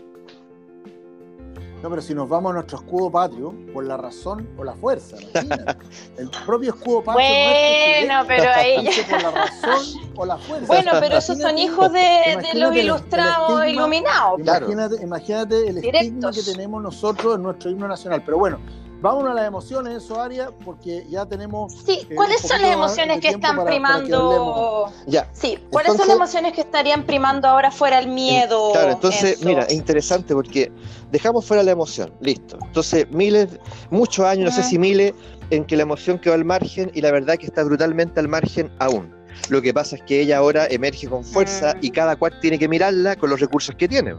[1.84, 5.18] No, pero si nos vamos a nuestro escudo patrio, por la razón o la fuerza,
[6.16, 7.26] El propio escudo patrio.
[7.26, 9.30] Bueno, pero ahí Por la
[9.62, 10.66] razón o la fuerza.
[10.66, 14.40] Bueno, pero esos son hijos de, los ilustrados iluminados.
[14.40, 18.22] Imagínate, imagínate el estigma que tenemos nosotros en nuestro himno nacional.
[18.24, 18.60] Pero bueno,
[19.04, 21.74] Vámonos a las emociones, eso, Aria, porque ya tenemos.
[21.84, 24.90] Sí, eh, ¿cuáles son las emociones que están primando?
[25.06, 25.28] ya.
[25.34, 28.72] Sí, ¿cuáles son las emociones que estarían primando ahora fuera el miedo?
[28.72, 30.72] Claro, entonces, mira, es interesante porque
[31.12, 32.56] dejamos fuera la emoción, listo.
[32.64, 33.48] Entonces, miles,
[33.90, 35.12] muchos años, no sé si miles,
[35.50, 38.72] en que la emoción quedó al margen y la verdad que está brutalmente al margen
[38.78, 39.14] aún.
[39.50, 42.68] Lo que pasa es que ella ahora emerge con fuerza y cada cual tiene que
[42.68, 44.14] mirarla con los recursos que tiene.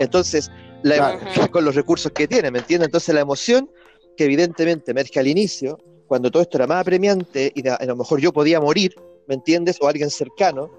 [0.00, 0.50] Entonces,
[1.52, 2.88] con los recursos que tiene, ¿me entiendes?
[2.88, 3.70] Entonces la emoción
[4.16, 8.20] que evidentemente emerge al inicio, cuando todo esto era más apremiante y a, lo mejor
[8.20, 8.94] yo podía morir,
[9.26, 9.78] ¿me entiendes?
[9.80, 10.70] O alguien cercano,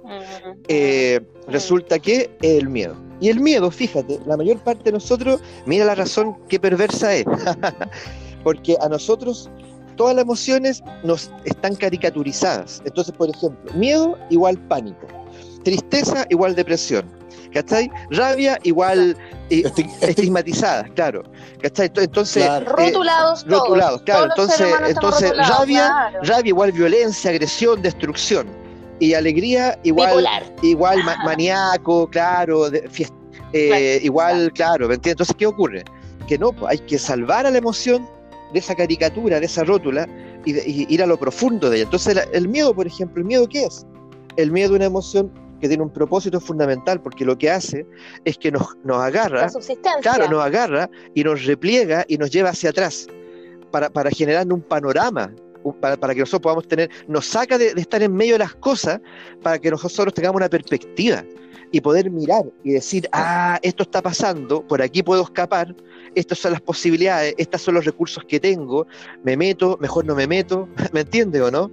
[0.67, 2.95] eh, resulta que es el miedo.
[3.19, 7.25] Y el miedo, fíjate, la mayor parte de nosotros, mira la razón qué perversa es,
[8.43, 9.49] porque a nosotros
[9.95, 12.81] todas las emociones nos están caricaturizadas.
[12.85, 15.07] Entonces, por ejemplo, miedo igual pánico,
[15.67, 17.05] tristeza igual depresión,
[17.53, 17.91] ¿cachai?
[18.09, 19.17] Rabia igual
[19.49, 21.23] estigmatizada, claro.
[21.61, 21.91] ¿cachai?
[21.93, 24.27] Entonces, eh, rotulados, rotulados, claro.
[24.29, 28.47] entonces, entonces rabia, rabia igual violencia, agresión, destrucción.
[28.99, 30.25] Y alegría igual,
[30.63, 32.71] igual maníaco, claro,
[33.51, 35.15] eh, igual, claro, ¿me entiendes?
[35.15, 35.83] Entonces, ¿qué ocurre?
[36.29, 38.07] Que no, pues, hay que salvar a la emoción
[38.53, 40.07] de esa caricatura, de esa rótula,
[40.45, 41.83] y, ir a lo profundo de ella.
[41.83, 43.85] Entonces, el miedo, por ejemplo, ¿el miedo qué es?
[44.37, 47.85] El miedo es una emoción que tiene un propósito fundamental, porque lo que hace
[48.25, 49.47] es que nos, nos agarra,
[50.01, 53.07] claro, nos agarra y nos repliega y nos lleva hacia atrás,
[53.71, 55.33] para, para generar un panorama,
[55.81, 58.99] para, para, que nosotros podamos tener, nos saca de, estar en medio de las cosas,
[59.41, 61.23] para que nosotros tengamos una perspectiva
[61.71, 65.75] y poder mirar y decir, ah, esto está pasando, por aquí puedo escapar,
[66.15, 68.87] estas son las posibilidades, estos son los recursos que tengo,
[69.23, 71.69] me meto, mejor no me meto, ¿me entiende o no?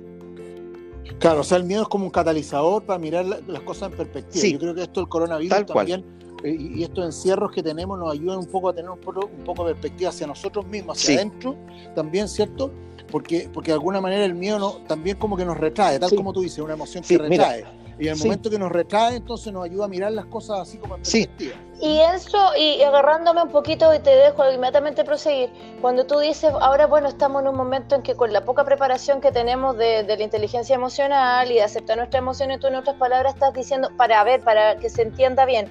[1.19, 4.47] Claro, o sea, el miedo es como un catalizador para mirar las cosas en perspectiva.
[4.47, 6.05] Yo creo que esto, el coronavirus también,
[6.45, 9.45] eh, y estos encierros que tenemos nos ayudan un poco a tener un poco, un
[9.45, 11.57] poco de perspectiva hacia nosotros mismos, hacia adentro,
[11.95, 12.71] también, ¿cierto?
[13.11, 16.33] Porque, porque de alguna manera el miedo no, también como que nos retrae, tal como
[16.33, 17.65] tú dices, una emoción que retrae.
[17.99, 20.79] Y en el momento que nos retrae, entonces nos ayuda a mirar las cosas así
[20.79, 21.55] como en perspectiva.
[21.81, 26.87] Y eso, y agarrándome un poquito y te dejo inmediatamente proseguir, cuando tú dices, ahora
[26.87, 30.23] bueno, estamos en un momento en que con la poca preparación que tenemos de, la
[30.23, 34.41] inteligencia emocional y de aceptar nuestras emociones, tú en otras palabras estás diciendo, para ver,
[34.43, 35.71] para que se entienda bien,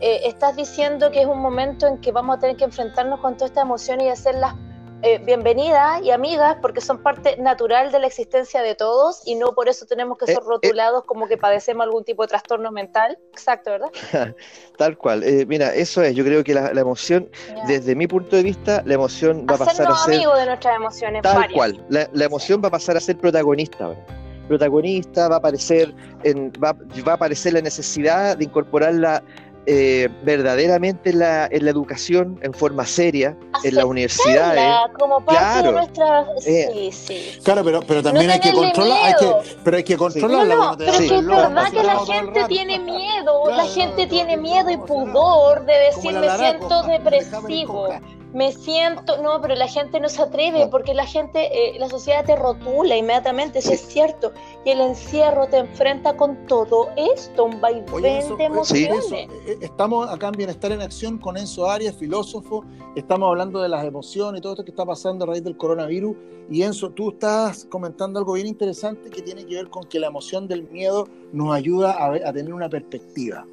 [0.00, 3.34] eh, estás diciendo que es un momento en que vamos a tener que enfrentarnos con
[3.34, 4.54] todas estas emociones y hacerlas
[5.02, 9.54] eh, bienvenidas y amigas porque son parte natural de la existencia de todos y no
[9.54, 12.70] por eso tenemos que eh, ser eh, rotulados como que padecemos algún tipo de trastorno
[12.70, 13.18] mental.
[13.32, 13.88] Exacto, ¿verdad?
[14.78, 15.24] Tal cual.
[15.46, 16.14] mira, eso es.
[16.14, 17.30] Yo creo que la, emoción,
[17.66, 20.14] desde mi punto de vista, la emoción va a pasar a ser.
[20.14, 21.22] amigos de nuestras emociones.
[21.22, 21.84] Tal cual.
[21.88, 24.04] La, emoción va a pasar a ser protagonista ahora.
[24.48, 29.22] protagonista, va a aparecer, en, va, va a aparecer la necesidad de incorporarla
[29.66, 34.62] eh, verdaderamente en la, en la, educación en forma seria, en las universidades.
[34.98, 36.26] Como parte claro, de nuestra...
[36.46, 37.40] Eh, sí, sí.
[37.42, 40.54] Claro, pero, pero también no hay que controlar, hay que, pero hay que controlarla.
[40.54, 44.36] No, no, pero es que es verdad que la gente tiene miedo, la gente tiene
[44.36, 47.88] miedo y pudor de decir me siento depresivo
[48.32, 52.24] me siento, no, pero la gente no se atreve porque la gente, eh, la sociedad
[52.24, 54.32] te rotula inmediatamente, eso es cierto,
[54.64, 59.12] y el encierro te enfrenta con todo esto, un vaivén de emociones.
[59.12, 59.28] Eh,
[59.60, 62.64] estamos acá en Bienestar en Acción con Enzo Arias, filósofo,
[62.94, 66.16] estamos hablando de las emociones y todo esto que está pasando a raíz del coronavirus,
[66.48, 70.08] y Enzo, tú estás comentando algo bien interesante que tiene que ver con que la
[70.08, 73.46] emoción del miedo nos ayuda a, a tener una perspectiva.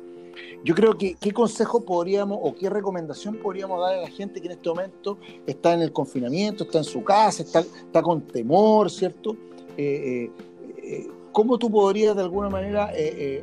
[0.63, 4.47] Yo creo que qué consejo podríamos o qué recomendación podríamos dar a la gente que
[4.47, 8.89] en este momento está en el confinamiento, está en su casa, está, está con temor,
[8.89, 9.35] ¿cierto?
[9.77, 10.31] Eh, eh,
[10.83, 12.91] eh, ¿Cómo tú podrías de alguna manera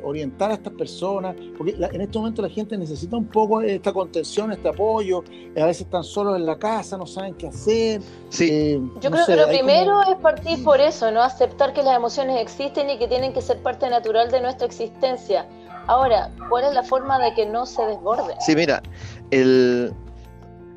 [0.02, 1.36] orientar a estas personas?
[1.56, 5.22] Porque en este momento la gente necesita un poco esta contención, este apoyo.
[5.56, 8.02] A veces están solos en la casa, no saben qué hacer.
[8.30, 8.80] Sí.
[9.00, 11.22] Yo creo que lo primero es partir por eso, ¿no?
[11.22, 15.46] Aceptar que las emociones existen y que tienen que ser parte natural de nuestra existencia
[15.86, 18.34] Ahora, ¿cuál es la forma de que no se desborde?
[18.40, 18.82] Sí, mira,
[19.30, 19.92] el...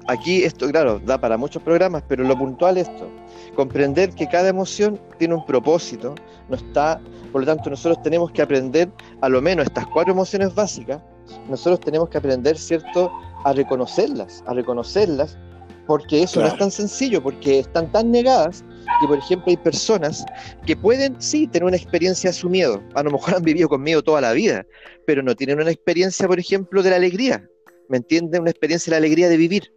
[0.07, 3.09] aquí esto, claro, da para muchos programas, pero lo puntual es esto,
[3.55, 6.15] comprender que cada emoción tiene un propósito,
[6.49, 6.99] no está,
[7.31, 8.89] por lo tanto nosotros tenemos que aprender
[9.21, 11.01] a lo menos estas cuatro emociones básicas,
[11.49, 13.11] nosotros tenemos que aprender, ¿cierto?,
[13.43, 15.37] a reconocerlas, a reconocerlas,
[15.85, 18.63] porque eso no es tan sencillo, porque están tan negadas
[19.01, 20.25] que, por ejemplo, hay personas
[20.65, 22.81] que pueden, sí, tener una experiencia de su miedo.
[22.93, 24.65] A lo mejor han vivido con miedo toda la vida,
[25.05, 27.47] pero no tienen una experiencia, por ejemplo, de la alegría.
[27.89, 28.41] ¿Me entienden?
[28.41, 29.71] Una experiencia de la alegría de vivir.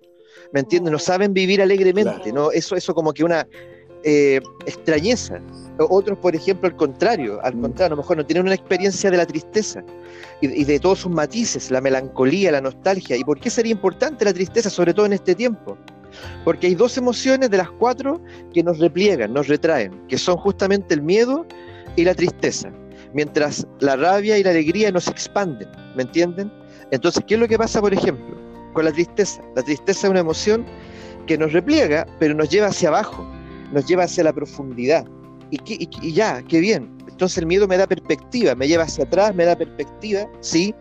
[0.52, 0.92] ¿Me entienden?
[0.92, 2.50] No saben vivir alegremente, ¿no?
[2.50, 3.46] Eso, eso como que una
[4.02, 5.40] eh, extrañeza.
[5.78, 7.60] Otros, por ejemplo, al contrario, al mm.
[7.60, 9.84] contrario, a lo mejor no tienen una experiencia de la tristeza
[10.40, 13.16] y, y, de todos sus matices, la melancolía, la nostalgia.
[13.16, 15.78] ¿Y por qué sería importante la tristeza, sobre todo en este tiempo?
[16.44, 18.20] Porque hay dos emociones de las cuatro
[18.52, 21.46] que nos repliegan, nos retraen, que son justamente el miedo
[21.96, 22.70] y la tristeza,
[23.14, 26.52] mientras la rabia y la alegría nos expanden, ¿me entienden?
[26.90, 28.36] Entonces, ¿qué es lo que pasa, por ejemplo,
[28.72, 29.42] con la tristeza?
[29.54, 30.66] La tristeza es una emoción
[31.26, 33.24] que nos repliega, pero nos lleva hacia abajo,
[33.72, 35.06] nos lleva hacia la profundidad.
[35.50, 36.90] Y, ya, qué bien.
[37.08, 40.74] Entonces el miedo me da perspectiva, me lleva hacia atrás, me da perspectiva, sí.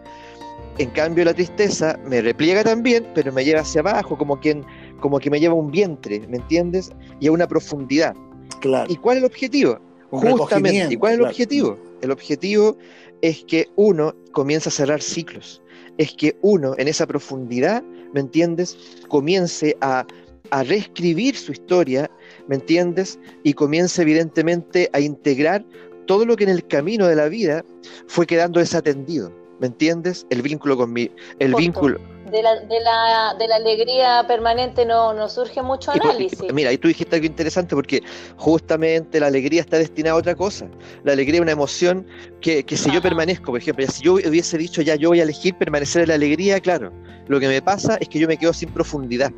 [0.78, 4.64] En cambio la tristeza me repliega también, pero me lleva hacia abajo, como quien
[5.00, 6.92] como que me lleva a un vientre, ¿me entiendes?
[7.20, 8.16] Y a una profundidad.
[8.62, 8.92] Claro.
[8.92, 9.80] ¿Y cuál es el objetivo?
[10.10, 10.94] Justamente.
[10.94, 11.78] ¿Y cuál es el objetivo?
[12.02, 12.78] El objetivo
[13.22, 15.62] es que uno comienza a cerrar ciclos.
[15.98, 17.84] Es que uno, en esa profundidad,
[18.14, 18.78] ¿me entiendes?
[19.08, 20.06] Comience a,
[20.52, 22.10] a reescribir su historia,
[22.48, 23.20] ¿me entiendes?
[23.44, 25.66] Y comience evidentemente a integrar
[26.08, 27.64] todo lo que en el camino de la vida
[28.08, 29.32] fue quedando desatendido.
[29.60, 30.26] ¿Me entiendes?
[30.30, 32.00] El vínculo con mi, el vínculo,
[32.32, 36.54] de la, de la, de la alegría permanente no, no surge mucho análisis.
[36.54, 38.02] mira, ahí tú dijiste algo interesante porque
[38.38, 40.68] justamente la alegría está destinada a otra cosa.
[41.04, 42.06] La alegría es una emoción
[42.42, 45.24] que, que si yo permanezco, por ejemplo, si yo hubiese dicho ya yo voy a
[45.24, 46.92] elegir permanecer en la alegría, claro,
[47.28, 49.32] lo que me pasa es que yo me quedo sin profundidad.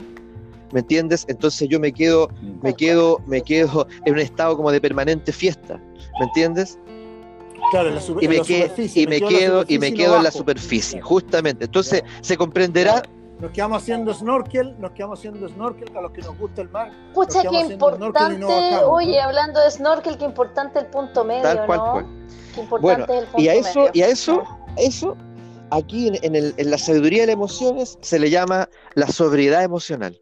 [0.72, 1.26] ¿Me entiendes?
[1.28, 2.30] Entonces yo me quedo,
[2.62, 5.82] me quedo, me quedo en un estado como de permanente fiesta.
[6.20, 6.80] ¿Me entiendes?
[8.22, 8.42] Y me,
[8.96, 11.66] y me quedo y me quedo en la superficie, justamente.
[11.66, 13.04] Entonces se comprenderá.
[13.40, 16.92] Nos quedamos haciendo snorkel, nos quedamos haciendo snorkel a los que nos gusta el mar.
[17.14, 18.46] Pucha, qué importante,
[18.86, 22.28] oye, hablando de snorkel, qué importante el punto medio, Tal cual, ¿no?
[22.54, 23.92] Qué importante bueno, el punto y a eso, medio.
[23.96, 24.44] y a eso,
[24.78, 25.18] eso,
[25.72, 29.64] aquí en, en, el, en la sabiduría de las emociones se le llama la sobriedad
[29.64, 30.22] emocional.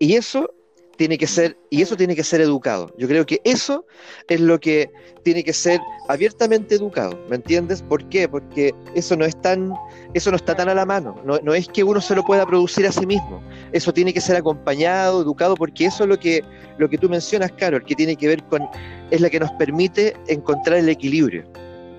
[0.00, 0.52] Y eso
[1.00, 2.92] tiene que ser, y eso tiene que ser educado.
[2.98, 3.86] Yo creo que eso
[4.28, 4.90] es lo que
[5.22, 7.80] tiene que ser abiertamente educado, ¿me entiendes?
[7.80, 8.28] ¿Por qué?
[8.28, 9.72] Porque eso no es tan,
[10.12, 12.44] eso no está tan a la mano, no, no es que uno se lo pueda
[12.44, 16.44] producir a sí mismo, eso tiene que ser acompañado, educado, porque eso es lo que,
[16.76, 18.68] lo que tú mencionas, Carol, que tiene que ver con,
[19.10, 21.44] es la que nos permite encontrar el equilibrio,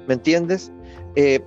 [0.08, 0.72] ¿me entiendes?
[1.16, 1.40] Eh,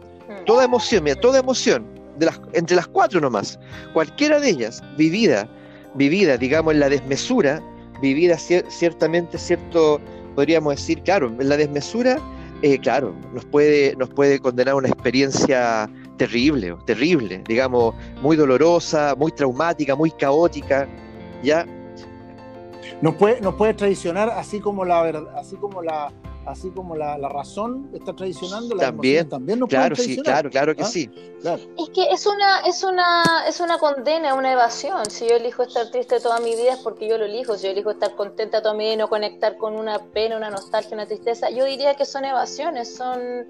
[0.45, 1.87] toda emoción, mira, toda emoción,
[2.19, 3.61] de las, entre las cuatro nomás,
[3.93, 5.49] cualquiera de ellas, vivida,
[5.95, 7.63] vivida, digamos, en la desmesura,
[8.01, 10.01] vivida ciertamente, cierto,
[10.35, 12.19] podríamos decir, claro, en la desmesura,
[12.63, 19.15] eh, claro, nos puede, nos puede condenar a una experiencia terrible, terrible, digamos, muy dolorosa,
[19.17, 20.89] muy traumática, muy caótica,
[21.43, 21.67] ¿ya?
[23.03, 25.03] Nos puede, nos puede traicionar así como la
[25.37, 26.13] así como la,
[26.47, 30.83] así como la, razón está traicionando, la también, también nos claro, sí, claro, claro que
[30.83, 30.87] ¿ah?
[30.87, 31.11] sí.
[31.79, 35.11] Es que es una, es una, es una condena, una evasión.
[35.11, 37.57] Si yo elijo estar triste toda mi vida es porque yo lo elijo.
[37.57, 40.51] Si yo elijo estar contenta toda mi vida y no conectar con una pena, una
[40.51, 43.47] nostalgia, una tristeza, yo diría que son evasiones, son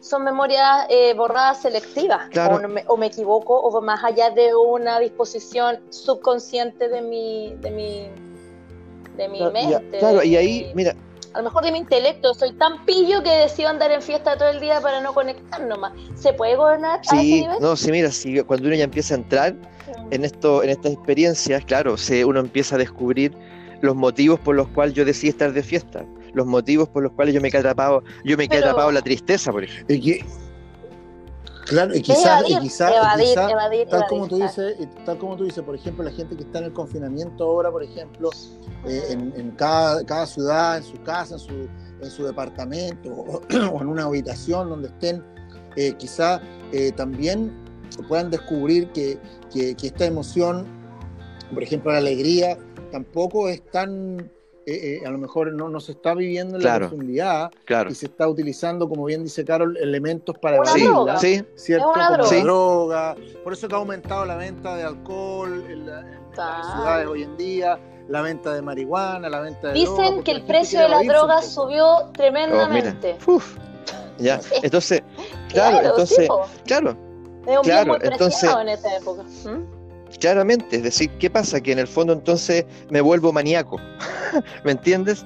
[0.00, 2.28] son memorias eh, borradas selectivas,
[2.86, 8.08] o, me, equivoco, o más allá de una disposición subconsciente de mi, de mi,
[9.16, 9.98] de mi mente.
[9.98, 10.94] claro, y ahí, mira.
[11.34, 14.48] A lo mejor de mi intelecto, soy tan pillo que decido andar en fiesta todo
[14.48, 15.92] el día para no conectar nomás.
[16.14, 17.56] ¿Se puede gobernar sí, a ese nivel?
[17.60, 19.54] No, sí, mira, si, cuando uno ya empieza a entrar
[20.10, 23.32] en, esto, en estas experiencias, claro, se, uno empieza a descubrir
[23.82, 27.34] los motivos por los cuales yo decidí estar de fiesta los motivos por los cuales
[27.34, 29.96] yo me he atrapado, yo me he atrapado la tristeza, por ejemplo.
[31.68, 32.44] Claro, y quizás,
[33.88, 36.64] tal como tú dices, tal como tú dices, por ejemplo, la gente que está en
[36.66, 38.30] el confinamiento ahora, por ejemplo,
[38.86, 41.68] eh, en, cada, cada, ciudad, en su casa, en su,
[42.00, 45.24] en su departamento o, en una habitación donde estén,
[45.76, 46.40] eh, quizás
[46.72, 47.52] eh, también
[48.08, 49.18] puedan descubrir que,
[49.52, 50.66] que, que esta emoción,
[51.52, 52.58] por ejemplo, la alegría,
[52.90, 54.30] tampoco es tan
[54.68, 57.50] eh, eh, a lo mejor no, no, se está viviendo en la profundidad
[57.88, 61.42] y se está utilizando, como bien dice Carol, elementos para una droga, ¿sí?
[61.54, 61.90] ¿cierto?
[61.90, 63.16] Como droga.
[63.42, 66.04] Por eso que ha aumentado la venta de alcohol en, las
[66.36, 67.78] ciudades hoy en día,
[68.08, 72.10] la venta de marihuana, la venta de Dicen que el precio de la droga subió
[72.12, 73.16] tremendamente.
[73.26, 73.40] Oh,
[74.18, 75.02] ya, entonces,
[75.48, 76.28] claro, entonces,
[76.66, 76.90] claro.
[77.46, 79.22] Es un claro, bien muy entonces, en esta época.
[79.22, 79.77] ¿Mm?
[80.20, 81.60] Claramente, es decir, ¿qué pasa?
[81.60, 83.78] Que en el fondo entonces me vuelvo maníaco,
[84.64, 85.24] ¿me entiendes?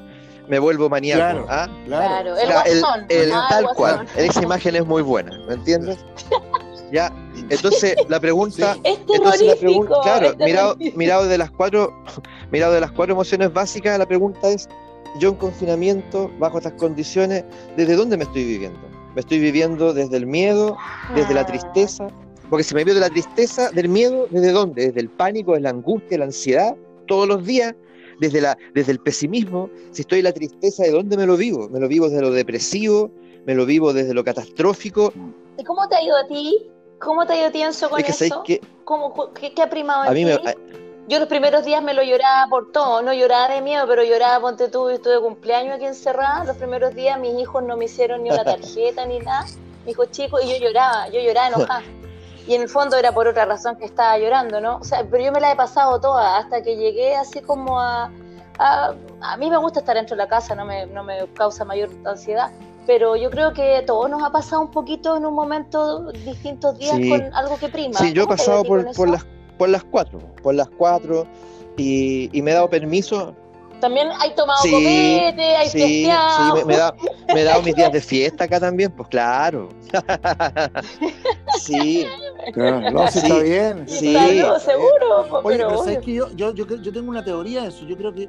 [0.49, 1.21] Me vuelvo maníaco.
[1.21, 1.69] Claro, ¿ah?
[1.87, 2.37] claro.
[2.37, 5.99] El, el, ah, tal cual, esa imagen es muy buena, ¿me entiendes?
[6.93, 7.13] ya,
[7.49, 11.95] entonces la pregunta, es entonces la pregunta, claro, mirado, mirado de las cuatro,
[12.51, 14.69] mirado de las cuatro emociones básicas, la pregunta es,
[15.19, 17.45] yo en confinamiento, bajo estas condiciones,
[17.77, 18.81] ¿desde dónde me estoy viviendo?
[19.15, 20.77] Me estoy viviendo desde el miedo,
[21.15, 21.47] desde la ah.
[21.47, 22.09] tristeza,
[22.53, 24.89] porque si me veo de la tristeza, del miedo, ¿desde dónde?
[24.89, 27.75] Desde el pánico, desde la angustia, la ansiedad, todos los días,
[28.21, 29.71] desde, la, desde el pesimismo.
[29.91, 31.71] Si estoy en la tristeza, ¿de dónde me lo vivo?
[31.71, 33.11] Me lo vivo desde lo depresivo,
[33.47, 35.15] me lo vivo desde lo catastrófico.
[35.57, 36.71] ¿Y cómo te ha ido a ti?
[36.99, 38.45] ¿Cómo te ha ido a ti, Enzo, con eso?
[38.85, 40.51] ¿Cómo, qué, ha primado en ti?
[41.09, 44.43] Yo los primeros días me lo lloraba por todo, no lloraba de miedo, pero lloraba,
[44.43, 48.23] ponte tú, estuve de cumpleaños aquí encerrada, los primeros días mis hijos no me hicieron
[48.23, 49.47] ni una tarjeta ni nada,
[49.87, 51.83] mis hijos chicos, y yo lloraba, yo lloraba enojada
[52.47, 54.77] y en el fondo era por otra razón que estaba llorando, ¿no?
[54.77, 58.11] O sea, pero yo me la he pasado toda hasta que llegué así como a...
[58.59, 61.65] A, a mí me gusta estar dentro de la casa, no me, no me causa
[61.65, 62.51] mayor ansiedad,
[62.87, 66.99] pero yo creo que todos nos ha pasado un poquito en un momento, distintos días,
[67.09, 67.99] con algo que prima.
[67.99, 69.27] Sí, yo he pasado por, por, las,
[69.57, 71.27] por las cuatro, por las cuatro,
[71.79, 73.35] y, y me he dado permiso
[73.83, 76.95] también hay tomado copete, hay sí, Sí, me, me, da,
[77.35, 79.71] me he dado mis días de fiesta acá también, pues claro.
[81.59, 82.07] sí.
[82.93, 83.89] No, sí, está bien.
[83.89, 84.15] Sí.
[84.61, 85.27] seguro.
[85.29, 87.87] Pues, Oye, pero, sabes que yo, yo, yo, yo, tengo una teoría de eso.
[87.87, 88.29] Yo creo que,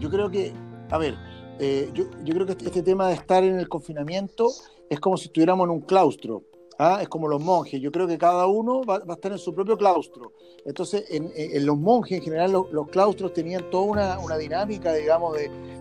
[0.00, 0.52] yo creo que,
[0.90, 1.16] a ver,
[1.58, 4.48] eh, yo, yo creo que este, este tema de estar en el confinamiento
[4.88, 6.42] es como si estuviéramos en un claustro.
[6.78, 6.98] ¿Ah?
[7.00, 7.80] es como los monjes.
[7.80, 10.32] Yo creo que cada uno va, a estar en su propio claustro.
[10.64, 15.36] Entonces, en, los monjes en general, los, claustros tenían toda una, una dinámica, digamos,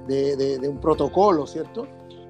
[0.07, 1.87] de, de, un protocolo, ¿cierto?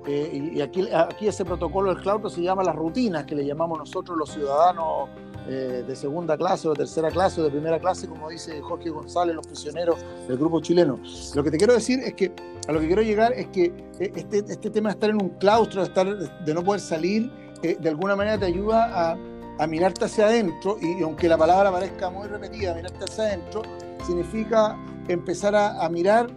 [0.08, 3.78] Eh, y, aquí, aquí ese protocolo del claustro se llama las rutinas, que le llamamos
[3.78, 5.10] nosotros los ciudadanos
[5.48, 8.90] eh, de segunda clase o de tercera clase o de primera clase, como dice Jorge
[8.90, 11.00] González, los prisioneros del grupo chileno.
[11.34, 12.32] Lo que te quiero decir es que,
[12.68, 13.66] a lo que quiero llegar es que
[14.00, 17.32] eh, este, este tema de estar en un claustro, de, estar, de no poder salir,
[17.62, 19.18] de alguna manera te ayuda a,
[19.60, 23.62] a mirarte hacia adentro, y, aunque la palabra parezca muy repetida, mirarte hacia adentro,
[24.06, 24.78] significa
[25.08, 26.28] empezar a, mirar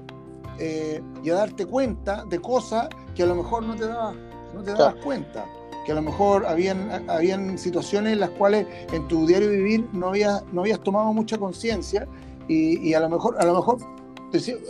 [0.59, 4.17] eh, y a darte cuenta de cosas que a lo mejor no te dabas,
[4.55, 5.47] no te dabas cuenta.
[5.89, 10.09] Que a lo mejor habían, habían situaciones en las cuales en tu diario vivir no
[10.09, 12.07] habías, no habías tomado mucha conciencia
[12.47, 13.79] y, a lo mejor, a lo mejor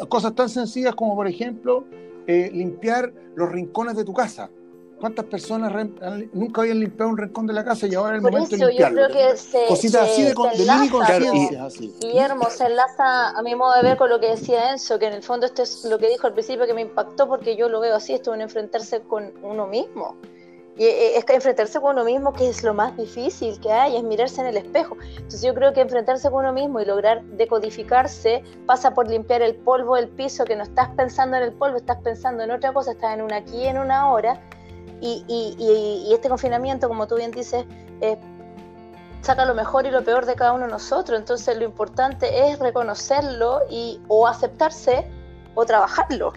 [0.09, 1.85] cosas tan sencillas como por ejemplo
[2.29, 4.49] eh, limpiar los rincones de tu casa
[5.01, 5.73] ¿Cuántas personas
[6.33, 9.03] nunca habían limpiado un rincón de la casa y ahora es el momento de limpiarlo?
[9.03, 11.69] Yo creo que se, Cositas así de, conciencia.
[12.01, 15.13] Guillermo, se enlaza a mi modo de ver con lo que decía Enzo, que en
[15.13, 17.79] el fondo esto es lo que dijo al principio que me impactó porque yo lo
[17.79, 20.17] veo así, esto es enfrentarse con uno mismo.
[20.79, 23.97] Y eh, es que enfrentarse con uno mismo que es lo más difícil que hay,
[23.97, 24.97] es mirarse en el espejo.
[25.17, 29.57] Entonces yo creo que enfrentarse con uno mismo y lograr decodificarse pasa por limpiar el
[29.57, 32.93] polvo del piso, que no estás pensando en el polvo, estás pensando en otra cosa,
[32.93, 34.41] estás en una aquí, en una hora
[35.01, 37.65] y, y, este confinamiento, como tú bien dices,
[38.01, 38.17] eh,
[39.21, 41.19] saca lo mejor y lo peor de cada uno de nosotros.
[41.19, 45.07] Entonces lo importante es reconocerlo y o aceptarse
[45.55, 46.33] o trabajarlo.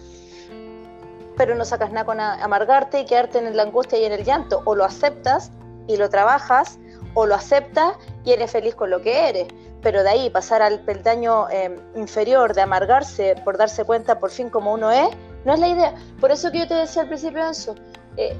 [1.42, 4.62] Pero no sacas nada con amargarte y quedarte en la angustia y en el llanto.
[4.66, 5.52] O lo aceptas
[5.88, 6.78] y lo trabajas,
[7.16, 9.48] o lo aceptas y eres feliz con lo que eres.
[9.82, 14.52] Pero de ahí pasar al peldaño em, inferior de amargarse por darse cuenta por fin
[14.52, 15.10] como uno es,
[15.44, 15.96] no es la idea.
[16.20, 17.74] Por eso que yo te decía al principio, eso
[18.18, 18.38] eh,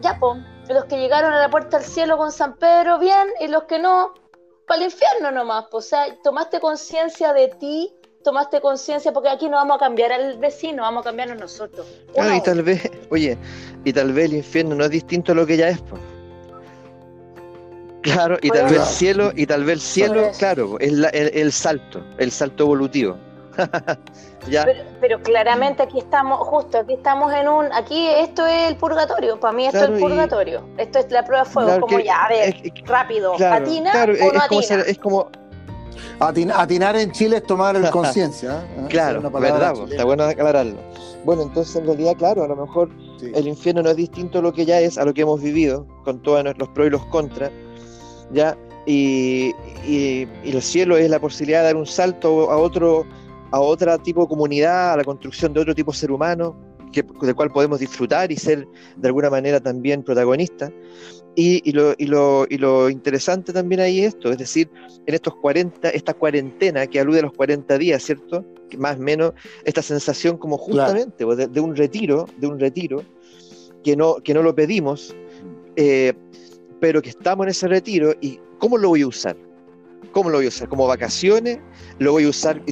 [0.00, 0.38] ya, po,
[0.70, 3.78] los que llegaron a la puerta del cielo con San Pedro, bien, y los que
[3.78, 4.14] no,
[4.66, 5.66] para el infierno nomás.
[5.70, 7.94] O sea, tomaste conciencia de ti,
[8.26, 11.86] tomaste conciencia, porque aquí no vamos a cambiar al vecino, vamos a cambiarnos nosotros.
[12.12, 13.38] Claro, y tal vez, oye,
[13.84, 16.02] y tal vez el infierno no es distinto a lo que ya es, pues.
[18.02, 22.04] Claro, y tal vez el cielo, y tal vez el cielo, claro, es el, salto,
[22.18, 23.16] el salto evolutivo.
[25.00, 29.52] Pero, claramente aquí estamos, justo, aquí estamos en un, aquí esto es el purgatorio, para
[29.52, 32.72] mí esto es el purgatorio, esto es la prueba de fuego, como ya, a ver,
[32.86, 34.82] rápido, atina o no atina.
[34.86, 35.30] es como
[36.20, 38.64] atinar en Chile es tomar conciencia.
[38.76, 38.86] ¿eh?
[38.88, 40.76] Claro, verdad, está bueno aclararlo.
[41.24, 42.88] Bueno, entonces en realidad, claro, a lo mejor
[43.20, 45.86] el infierno no es distinto a lo que ya es, a lo que hemos vivido,
[46.04, 47.50] con todos los pros y los contras,
[48.32, 48.56] ¿ya?
[48.86, 49.52] Y,
[49.84, 53.04] y, y el cielo es la posibilidad de dar un salto a otro
[53.50, 56.54] a otro tipo de comunidad, a la construcción de otro tipo de ser humano,
[56.92, 58.66] que, del cual podemos disfrutar y ser
[58.96, 60.72] de alguna manera también protagonistas.
[61.38, 64.70] Y, lo, y, lo, y, lo, interesante también ahí es esto, es decir,
[65.04, 68.42] en estos 40, esta cuarentena que alude a los 40 días, ¿cierto?
[68.70, 69.34] Que más o menos
[69.64, 73.02] esta sensación como justamente pues, de, un retiro, de un retiro,
[73.84, 75.14] que no, que no lo pedimos,
[75.76, 76.14] eh,
[76.80, 79.36] pero que estamos en ese retiro y ¿cómo lo voy a usar?
[80.12, 80.68] ¿Cómo lo voy a usar?
[80.68, 81.58] ¿Como vacaciones?
[81.98, 82.62] ¿Lo voy a usar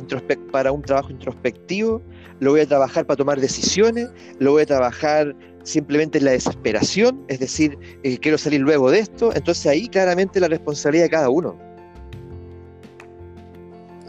[0.51, 2.01] para un trabajo introspectivo?
[2.41, 4.09] ¿Lo voy a trabajar para tomar decisiones?
[4.39, 7.25] ¿Lo voy a trabajar simplemente en la desesperación?
[7.29, 9.33] Es decir, eh, quiero salir luego de esto.
[9.35, 11.59] Entonces ahí claramente la responsabilidad de cada uno.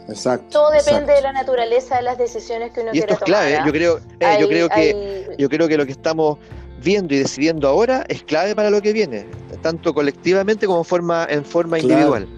[0.08, 0.46] Exacto.
[0.50, 3.56] Todo depende de la naturaleza de las decisiones que uno y esto es clave.
[3.56, 3.64] ¿ah?
[3.66, 6.38] Yo creo, eh, yo creo que yo creo que lo que estamos
[6.82, 9.26] viendo y decidiendo ahora es clave para lo que viene,
[9.62, 12.28] tanto colectivamente como forma, en forma individual.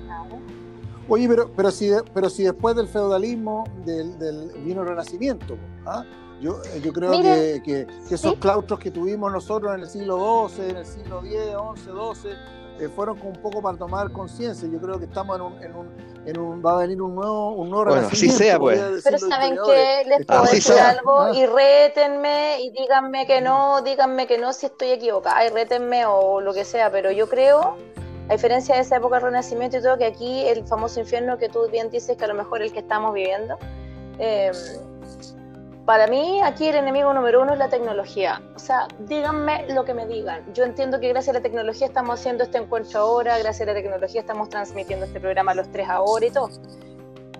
[1.08, 5.56] Oye, pero, pero, si, pero si después del feudalismo del, del vino el renacimiento,
[5.86, 6.04] ¿ah?
[6.40, 10.70] yo, eh, yo creo que, que, esos claustros que tuvimos nosotros en el siglo XII,
[10.70, 11.38] en el siglo X,
[11.76, 14.68] XI, XII, fueron como un poco para tomar conciencia.
[14.68, 15.88] Yo creo que estamos en un, en un,
[16.26, 18.80] en un, va a venir un nuevo, un nuevo bueno, así sea, pues.
[19.02, 21.32] Pero saben que les puedo decir algo ah.
[21.34, 26.40] y rétenme y díganme que no, díganme que no si estoy equivocada y rétenme o
[26.40, 27.76] lo que sea, pero yo creo
[28.28, 31.48] a diferencia de esa época del Renacimiento y todo, que aquí el famoso infierno que
[31.48, 33.58] tú bien dices que a lo mejor el que estamos viviendo,
[34.18, 34.52] eh,
[35.86, 38.42] para mí aquí el enemigo número uno es la tecnología.
[38.54, 40.44] O sea, díganme lo que me digan.
[40.52, 43.80] Yo entiendo que gracias a la tecnología estamos haciendo este encuentro ahora, gracias a la
[43.80, 46.50] tecnología estamos transmitiendo este programa a los tres ahora y todo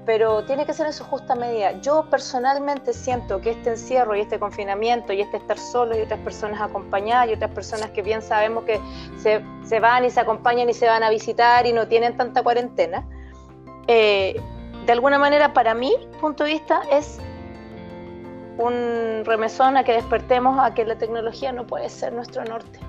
[0.09, 1.73] pero tiene que ser en su justa medida.
[1.83, 6.19] Yo personalmente siento que este encierro y este confinamiento y este estar solo y otras
[6.21, 8.81] personas acompañadas y otras personas que bien sabemos que
[9.19, 12.43] se, se van y se acompañan y se van a visitar y no tienen tanta
[12.43, 13.07] cuarentena,
[13.87, 14.41] eh,
[14.87, 15.93] de alguna manera para mí,
[16.23, 17.19] punto de vista, es
[18.57, 22.81] un remesón a que despertemos a que la tecnología no puede ser nuestro norte.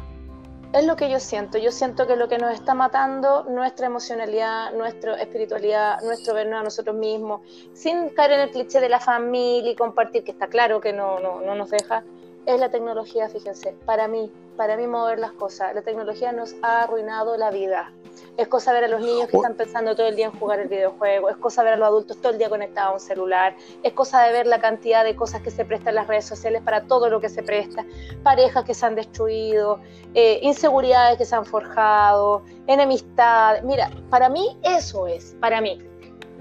[0.72, 1.58] Es lo que yo siento.
[1.58, 6.64] Yo siento que lo que nos está matando, nuestra emocionalidad, nuestra espiritualidad, nuestro vernos a
[6.64, 7.42] nosotros mismos,
[7.74, 11.20] sin caer en el cliché de la familia y compartir, que está claro que no,
[11.20, 12.04] no, no nos deja,
[12.46, 13.76] es la tecnología, fíjense.
[13.86, 15.74] Para mí, para mí mover las cosas.
[15.74, 17.94] La tecnología nos ha arruinado la vida.
[18.38, 20.68] Es cosa ver a los niños que están pensando todo el día en jugar el
[20.68, 23.94] videojuego, es cosa ver a los adultos todo el día conectados a un celular, es
[23.94, 26.84] cosa de ver la cantidad de cosas que se prestan en las redes sociales para
[26.84, 27.86] todo lo que se presta,
[28.24, 29.80] parejas que se han destruido,
[30.14, 33.62] eh, inseguridades que se han forjado, enemistad.
[33.64, 35.80] Mira, para mí eso es, para mí.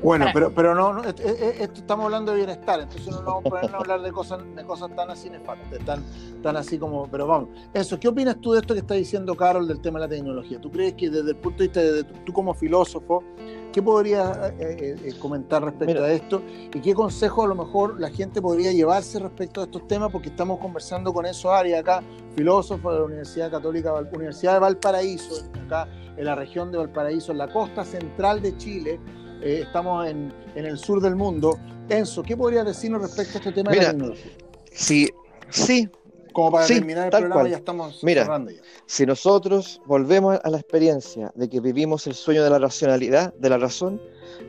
[0.02, 3.74] Bueno, pero, pero no, esto, estamos hablando de bienestar, entonces no nos vamos a poner
[3.74, 6.04] a hablar de cosas, de cosas tan así nefastas, tan,
[6.40, 7.48] tan así como, pero vamos.
[7.74, 10.60] Eso, ¿qué opinas tú de esto que está diciendo Carol del tema de la tecnología?
[10.60, 13.24] ¿Tú crees que desde el punto de vista de tú como filósofo,
[13.72, 16.42] qué podrías eh, eh, eh, comentar respecto a esto?
[16.72, 20.12] ¿Y qué consejo a lo mejor la gente podría llevarse respecto a estos temas?
[20.12, 22.04] Porque estamos conversando con esos áreas acá,
[22.36, 27.38] filósofo de la Universidad Católica, Universidad de Valparaíso, acá en la región de Valparaíso, en
[27.38, 29.00] la costa central de Chile,
[29.42, 31.58] eh, estamos en, el sur del mundo.
[31.88, 34.32] Enzo, ¿qué podrías decirnos respecto a este tema de la tecnología?
[34.72, 35.08] Sí,
[35.50, 35.88] sí.
[36.32, 38.60] Como para terminar el programa, ya estamos Mira, cerrando ya.
[38.86, 43.50] Si nosotros volvemos a la experiencia de que vivimos el sueño de la racionalidad, de
[43.50, 44.00] la razón,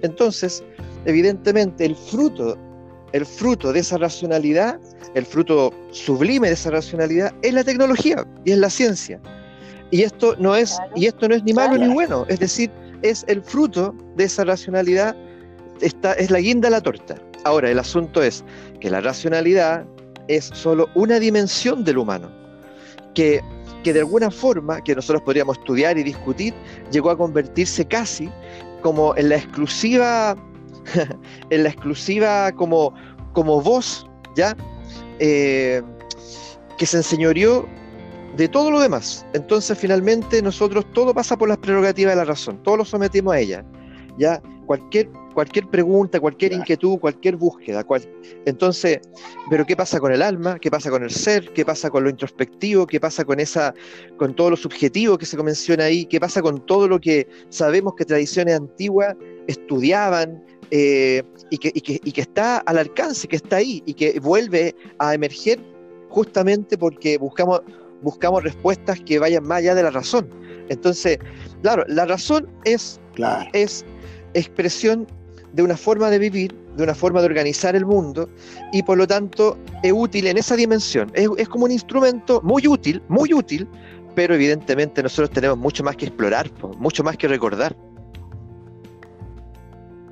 [0.02, 0.64] entonces,
[1.06, 2.58] evidentemente, el fruto,
[3.14, 4.80] el fruto de esa racionalidad,
[5.16, 9.20] el fruto sublime de esa racionalidad, es la tecnología y es la ciencia.
[9.92, 12.26] Y esto no es, y esto no es ni malo ni bueno.
[12.28, 12.70] Es decir,
[13.02, 15.16] es el fruto de esa racionalidad,
[15.82, 17.16] esta, es la guinda de la torta.
[17.46, 18.44] Ahora, el asunto es
[18.82, 19.86] que la racionalidad
[20.28, 22.30] es solo una dimensión del humano,
[23.16, 23.42] que,
[23.84, 26.54] que de alguna forma, que nosotros podríamos estudiar y discutir,
[26.92, 28.30] llegó a convertirse casi
[28.82, 30.36] como en la exclusiva,
[31.50, 32.94] en la exclusiva como,
[33.34, 34.56] como voz, ¿ya?
[35.20, 35.82] Eh,
[36.78, 37.68] que se enseñoreó
[38.36, 39.26] de todo lo demás.
[39.34, 43.40] Entonces, finalmente, nosotros todo pasa por las prerrogativas de la razón, todo lo sometimos a
[43.40, 43.66] ella.
[44.18, 47.84] Ya cualquier, cualquier pregunta, cualquier inquietud, cualquier búsqueda.
[48.46, 49.00] Entonces,
[49.50, 50.60] pero ¿qué pasa con el alma?
[50.60, 51.52] ¿Qué pasa con el ser?
[51.54, 52.86] ¿Qué pasa con lo introspectivo?
[52.86, 53.74] ¿Qué pasa con esa,
[54.18, 56.06] con todo lo subjetivo que se menciona ahí?
[56.06, 59.16] ¿Qué pasa con todo lo que sabemos que tradiciones antiguas
[59.48, 60.44] estudiaban?
[60.72, 64.20] Eh, y, que, y, que, y que está al alcance, que está ahí y que
[64.20, 65.60] vuelve a emerger
[66.10, 67.62] justamente porque buscamos
[68.02, 70.30] buscamos respuestas que vayan más allá de la razón.
[70.70, 71.20] Entonces,
[71.62, 73.00] claro, la razón es,
[73.54, 73.86] es
[74.34, 75.08] expresión
[75.54, 78.30] de una forma de vivir, de una forma de organizar el mundo,
[78.72, 81.12] y por lo tanto es útil en esa dimensión.
[81.14, 83.68] Es, como un instrumento muy útil, muy útil,
[84.16, 87.76] pero evidentemente nosotros tenemos mucho más que explorar, mucho más que recordar.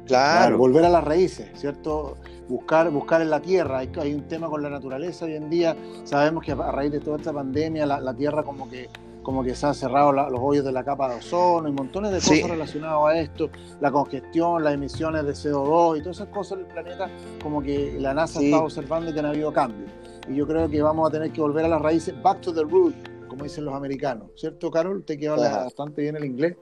[0.08, 0.58] Claro.
[0.58, 2.18] volver a las raíces, ¿cierto?
[2.48, 3.80] Buscar, buscar en la tierra.
[3.80, 5.76] Hay, hay, un tema con la naturaleza hoy en día.
[6.04, 8.90] Sabemos que a raíz de toda esta pandemia la, tierra como que
[9.22, 12.20] como que se han cerrado los hoyos de la capa de ozono y montones de
[12.20, 13.50] cosas relacionadas a esto,
[13.82, 17.10] la congestión, las emisiones de CO2 y todas esas cosas del planeta,
[17.44, 19.92] como que la NASA está observando que han habido cambios.
[20.30, 22.64] Y yo creo que vamos a tener que volver a las raíces, back to the
[22.64, 22.96] root,
[23.28, 25.00] como dicen los americanos, ¿cierto, Carol?
[25.00, 26.56] Usted que habla bastante bien el inglés.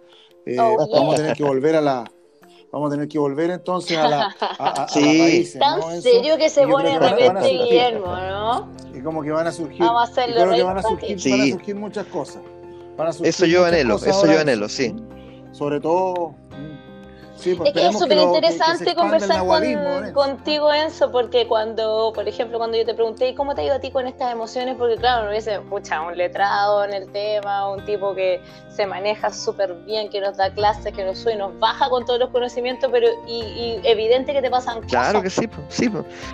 [0.48, 2.12] Eh, oh, vamos a tener que volver a la,
[2.76, 5.50] Vamos a tener que volver entonces a la a, sí.
[5.58, 8.70] Tan serio que se pone de repente Guillermo, ¿no?
[8.94, 9.80] Y como que van a surgir.
[9.80, 10.42] Vamos a hacerlo.
[10.42, 12.42] Creo que van a surgir, van a surgir muchas cosas.
[13.24, 14.94] eso yo anhelo, eso yo anhelo, sí.
[15.54, 16.36] Sobre todo
[17.36, 19.46] pues es que es súper interesante conversar
[20.14, 23.80] contigo, Enzo, porque cuando, por ejemplo, cuando yo te pregunté, ¿cómo te ha ido a
[23.80, 24.76] ti con estas emociones?
[24.78, 29.32] Porque claro, no hubiese, pucha, un letrado en el tema, un tipo que se maneja
[29.32, 32.30] súper bien, que nos da clases, que nos sube y nos baja con todos los
[32.30, 34.90] conocimientos, pero y, evidente que te pasan cosas.
[34.90, 35.90] Claro que sí, sí.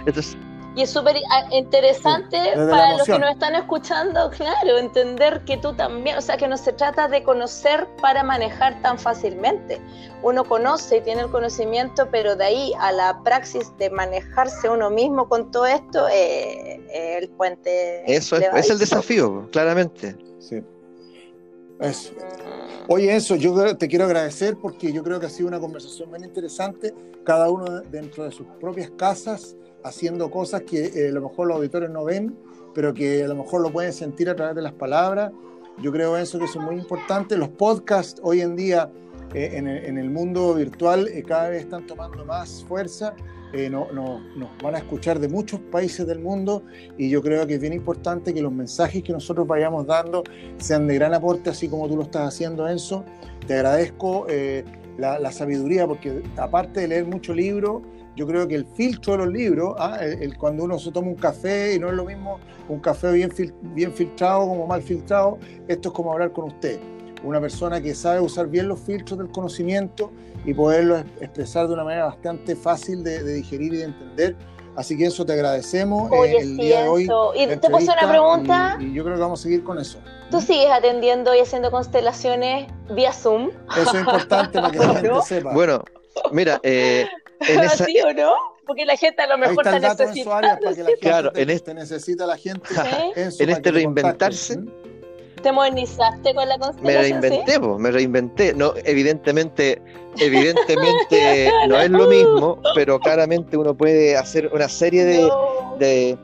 [0.05, 0.37] Entonces,
[0.75, 5.73] y es súper ah, interesante para los que nos están escuchando, claro, entender que tú
[5.73, 9.81] también, o sea, que no se trata de conocer para manejar tan fácilmente.
[10.23, 14.89] Uno conoce y tiene el conocimiento, pero de ahí a la praxis de manejarse uno
[14.89, 18.03] mismo con todo esto, eh, eh el puente.
[18.11, 20.15] Eso es, es el desafío, claramente.
[20.39, 20.63] Sí.
[21.81, 22.13] Eso.
[22.87, 26.19] Oye, eso, yo te quiero agradecer porque yo creo que ha sido una conversación muy
[26.19, 26.93] interesante,
[27.25, 31.57] cada uno dentro de sus propias casas haciendo cosas que eh, a lo mejor los
[31.57, 32.35] auditores no ven,
[32.73, 35.31] pero que a lo mejor lo pueden sentir a través de las palabras.
[35.81, 37.37] Yo creo eso que es muy importante.
[37.37, 38.89] Los podcasts hoy en día
[39.33, 43.13] eh, en, el, mundo virtual eh, cada vez están tomando más fuerza.
[43.69, 46.63] No, no, nos van a escuchar de muchos países del mundo
[46.97, 50.23] y yo creo que es bien importante que los mensajes que nosotros vayamos dando
[50.55, 53.03] sean de gran aporte, así como tú lo estás haciendo, Enzo.
[53.45, 54.25] Te agradezco
[54.97, 57.81] la, sabiduría porque aparte de leer mucho libro,
[58.15, 59.97] yo creo que el filtro de los libros, ¿ah?
[60.01, 63.31] el, cuando uno se toma un café y no es lo mismo un café bien,
[63.73, 65.37] bien filtrado como mal filtrado,
[65.67, 66.79] esto es como hablar con usted,
[67.23, 70.11] una persona que sabe usar bien los filtros del conocimiento
[70.45, 74.35] y poderlo expresar de una manera bastante fácil de, digerir y de entender.
[74.75, 77.09] Así que eso te agradecemos eh, el día de hoy.
[77.35, 78.77] ¿Y te puedo una pregunta?
[78.79, 79.99] Y, yo creo que vamos a seguir con eso.
[80.29, 83.51] ¿Tú sigues atendiendo y haciendo constelaciones vía Zoom?
[83.77, 85.53] Eso es importante para que la gente sepa.
[85.53, 85.83] Bueno,
[86.31, 87.07] mira, eh,
[87.41, 87.85] en esa...
[87.85, 88.33] ¿Sí o no?
[88.65, 90.29] Porque la gente a lo mejor está, necesitando.
[90.29, 92.69] Para que la gente claro, en este necesita la gente.
[93.15, 94.59] en este reinventarse.
[95.41, 97.19] ¿Te modernizaste con la constelación?
[97.21, 98.53] Me reinventé, me reinventé.
[98.53, 99.81] No, evidentemente,
[100.17, 105.29] evidentemente no es lo mismo, pero claramente uno puede hacer una serie de,
[105.79, 106.17] de,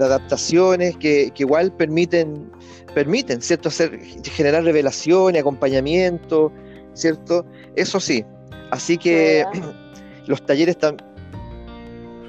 [0.00, 2.50] adaptaciones que, que, igual permiten,
[2.94, 3.68] permiten, ¿cierto?
[3.68, 6.52] Hacer, generar revelación y acompañamiento,
[6.94, 7.44] ¿cierto?
[7.76, 8.24] Eso sí.
[8.70, 9.44] Así que
[10.26, 10.96] los talleres están...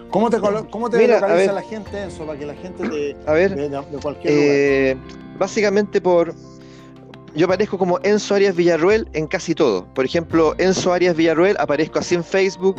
[0.09, 2.25] ¿Cómo te, cómo te localiza la gente eso?
[2.25, 4.97] Para que la gente de, a ver, de, cualquier eh,
[5.39, 6.35] Básicamente por...
[7.35, 9.85] Yo aparezco como Enzo Arias Villarruel en casi todo.
[9.93, 12.75] Por ejemplo, Enzo Arias Villarruel aparezco así en Facebook.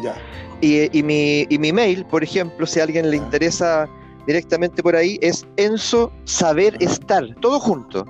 [0.61, 3.89] Y, y, mi, y mi mail, por ejemplo, si a alguien le interesa
[4.27, 8.05] directamente por ahí, es Enzo Saber Estar, todo junto.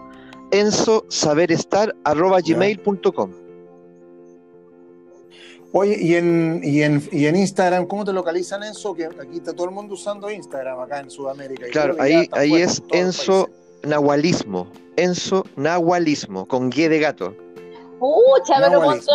[0.50, 3.30] Enzo Saber Estar arroba gmail.com.
[5.72, 8.94] Oye, y en, y, en, y en Instagram, ¿cómo te localizan Enzo?
[8.94, 11.66] Que aquí está todo el mundo usando Instagram acá en Sudamérica.
[11.70, 13.48] claro, ahí, ahí es Enzo
[13.82, 14.66] Nahualismo.
[14.96, 17.34] Enzo Nahualismo, con guía de gato.
[17.98, 19.14] Pucha, pero contra,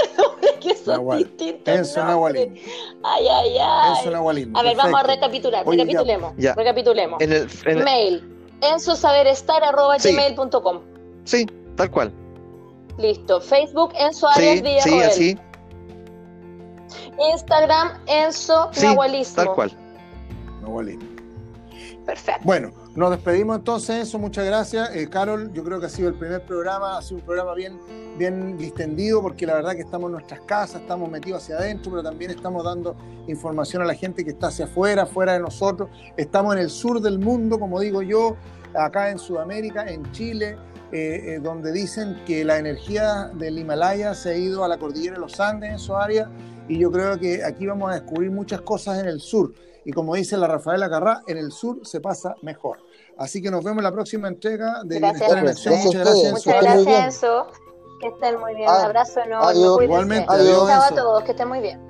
[0.60, 1.18] que son Nahual.
[1.18, 1.74] distintos.
[1.74, 2.48] Enzo nombres.
[2.48, 2.72] Nahualismo.
[3.04, 3.92] Ay, ay, ay.
[3.98, 4.58] Enzo Nahualismo.
[4.58, 5.62] A ver, vamos a recapitular.
[5.66, 6.32] Oye, recapitulemos.
[6.38, 6.54] Ya.
[6.54, 7.20] Recapitulemos.
[7.20, 8.24] En el, en el- Mail.
[8.62, 10.80] ensosaberestar.gmail.com
[11.24, 12.10] sí, tal cual.
[12.98, 13.38] Listo.
[13.40, 15.38] Facebook, Enzo Arias Sí, sí, así,
[17.32, 19.36] Instagram, Enzo Sí, Nahualismo.
[19.36, 19.70] tal cual.
[20.62, 21.04] Nahualismo.
[22.06, 22.40] Perfecto.
[22.44, 24.96] Bueno, nos despedimos entonces, eso, muchas gracias.
[24.96, 27.78] Eh, Carol, yo creo que ha sido el primer programa, ha sido un programa bien,
[28.18, 32.02] bien distendido, porque la verdad que estamos en nuestras casas, estamos metidos hacia adentro, pero
[32.02, 32.96] también estamos dando
[33.28, 35.90] información a la gente que está hacia afuera, fuera de nosotros.
[36.16, 38.38] Estamos en el sur del mundo, como digo yo,
[38.74, 40.56] acá en Sudamérica, en Chile,
[40.90, 45.16] eh, eh, donde dicen que la energía del Himalaya se ha ido a la cordillera
[45.16, 46.30] de los Andes en su área,
[46.66, 49.52] y yo creo que aquí vamos a descubrir muchas cosas en el sur.
[49.84, 52.85] Y como dice la Rafaela Carrá, en el sur se pasa mejor.
[53.18, 55.20] Así que nos vemos en la próxima entrega de Gracias.
[55.20, 55.74] Bienestar en Acción.
[55.78, 56.32] Muchas gracias.
[56.86, 57.04] Muchas.
[57.04, 57.46] Enzo.
[58.00, 58.68] Que estén muy bien.
[58.68, 59.46] Ah, Un abrazo enorme.
[59.48, 59.82] adiós.
[59.82, 61.22] Igualmente, adiós, Chao a todos.
[61.24, 61.85] Que estén muy bien.